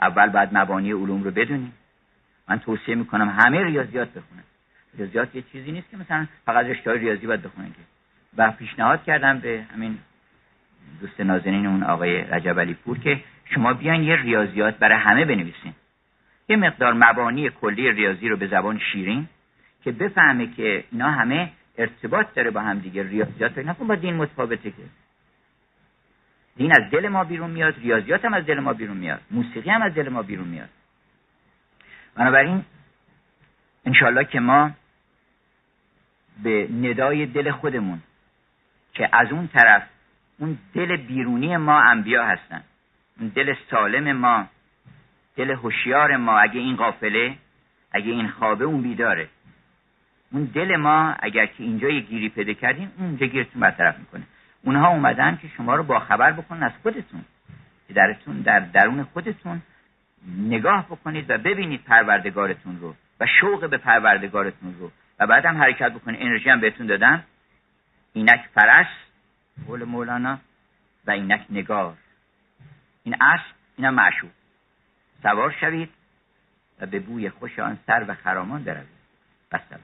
اول 0.00 0.28
بعد 0.28 0.56
مبانی 0.56 0.92
علوم 0.92 1.22
رو 1.22 1.30
بدونیم 1.30 1.72
من 2.48 2.58
توصیه 2.58 2.94
می‌کنم 2.94 3.28
همه 3.28 3.64
ریاضیات 3.64 4.08
بخونن. 4.08 4.42
ریاضیات 4.98 5.34
یه 5.34 5.42
چیزی 5.52 5.72
نیست 5.72 5.90
که 5.90 5.96
مثلا 5.96 6.26
فقط 6.46 6.66
رشته 6.66 6.92
ریاضی 6.92 7.26
باید 7.26 7.42
بخونن 7.42 7.68
که. 7.68 7.82
و 8.36 8.50
پیشنهاد 8.50 9.04
کردم 9.04 9.38
به 9.38 9.64
همین 9.74 9.98
دوست 11.00 11.20
نازنین 11.20 11.66
اون 11.66 11.82
آقای 11.82 12.20
رجب 12.20 12.60
علی 12.60 12.74
پور 12.74 12.98
که 12.98 13.20
شما 13.54 13.72
بیاین 13.72 14.02
یه 14.02 14.16
ریاضیات 14.16 14.78
برای 14.78 14.98
همه 14.98 15.24
بنویسین. 15.24 15.74
یه 16.48 16.56
مقدار 16.56 16.92
مبانی 16.92 17.50
کلی 17.50 17.90
ریاضی 17.90 18.28
رو 18.28 18.36
به 18.36 18.46
زبان 18.46 18.78
شیرین 18.78 19.28
که 19.84 19.92
بفهمه 19.92 20.46
که 20.46 20.84
اینا 20.92 21.10
همه 21.10 21.52
ارتباط 21.78 22.26
داره 22.34 22.50
با 22.50 22.60
هم 22.60 22.78
دیگه. 22.78 23.02
ریاضیات 23.02 23.58
نکن 23.58 23.86
با 23.86 23.94
دین 23.94 24.14
متفاوته 24.14 24.70
که. 24.70 24.82
دین 26.56 26.72
از 26.72 26.90
دل 26.90 27.08
ما 27.08 27.24
بیرون 27.24 27.50
میاد 27.50 27.78
ریاضیات 27.78 28.24
هم 28.24 28.34
از 28.34 28.46
دل 28.46 28.60
ما 28.60 28.72
بیرون 28.72 28.96
میاد 28.96 29.20
موسیقی 29.30 29.70
هم 29.70 29.82
از 29.82 29.94
دل 29.94 30.08
ما 30.08 30.22
بیرون 30.22 30.48
میاد. 30.48 30.68
بنابراین 32.14 32.64
انشالله 33.86 34.24
که 34.24 34.40
ما 34.40 34.70
به 36.42 36.68
ندای 36.72 37.26
دل 37.26 37.50
خودمون 37.50 38.02
که 38.92 39.08
از 39.12 39.32
اون 39.32 39.48
طرف 39.48 39.82
اون 40.38 40.58
دل 40.74 40.96
بیرونی 40.96 41.56
ما 41.56 41.80
انبیا 41.80 42.26
هستن 42.26 42.62
اون 43.20 43.28
دل 43.28 43.54
سالم 43.70 44.16
ما 44.16 44.46
دل 45.36 45.50
هوشیار 45.50 46.16
ما 46.16 46.38
اگه 46.38 46.60
این 46.60 46.76
قافله 46.76 47.36
اگه 47.92 48.12
این 48.12 48.28
خوابه 48.28 48.64
اون 48.64 48.82
بیداره. 48.82 49.28
اون 50.32 50.44
دل 50.44 50.76
ما 50.76 51.16
اگر 51.18 51.46
که 51.46 51.64
اینجا 51.64 51.88
یه 51.88 52.00
گیری 52.00 52.28
پیدا 52.28 52.52
کردین 52.52 52.90
اونجا 52.98 53.26
گیرتون 53.26 53.60
برطرف 53.60 53.98
می‌کنه. 53.98 54.22
اونها 54.62 54.88
اومدن 54.88 55.38
که 55.42 55.48
شما 55.56 55.74
رو 55.74 55.82
با 55.82 56.00
خبر 56.00 56.32
بکنن 56.32 56.62
از 56.62 56.72
خودتون. 56.82 57.24
که 57.88 57.94
درتون 57.94 58.40
در 58.40 58.60
درون 58.60 59.02
خودتون 59.02 59.62
نگاه 60.38 60.86
بکنید 60.86 61.30
و 61.30 61.38
ببینید 61.38 61.84
پروردگارتون 61.84 62.80
رو 62.80 62.94
و 63.20 63.26
شوق 63.40 63.70
به 63.70 63.76
پروردگارتون 63.76 64.74
رو. 64.78 64.90
و 65.18 65.26
بعد 65.26 65.44
هم 65.46 65.56
حرکت 65.56 65.92
بکنید. 65.92 66.22
انرژی 66.22 66.50
هم 66.50 66.60
بهتون 66.60 66.86
دادم. 66.86 67.24
اینک 68.12 68.48
پرست 68.56 69.06
قول 69.66 69.84
مولانا 69.84 70.38
و 71.06 71.10
اینک 71.10 71.46
نگار. 71.50 71.94
این 73.04 73.16
اصل 73.20 73.52
اینم 73.76 73.94
معشوق. 73.94 74.30
سوار 75.22 75.50
شوید 75.60 75.90
و 76.80 76.86
به 76.86 77.00
بوی 77.00 77.30
خوش 77.30 77.58
آن 77.58 77.78
سر 77.86 78.04
و 78.08 78.14
خرامان 78.14 78.64
بروید. 78.64 78.86
بسلام 79.52 79.80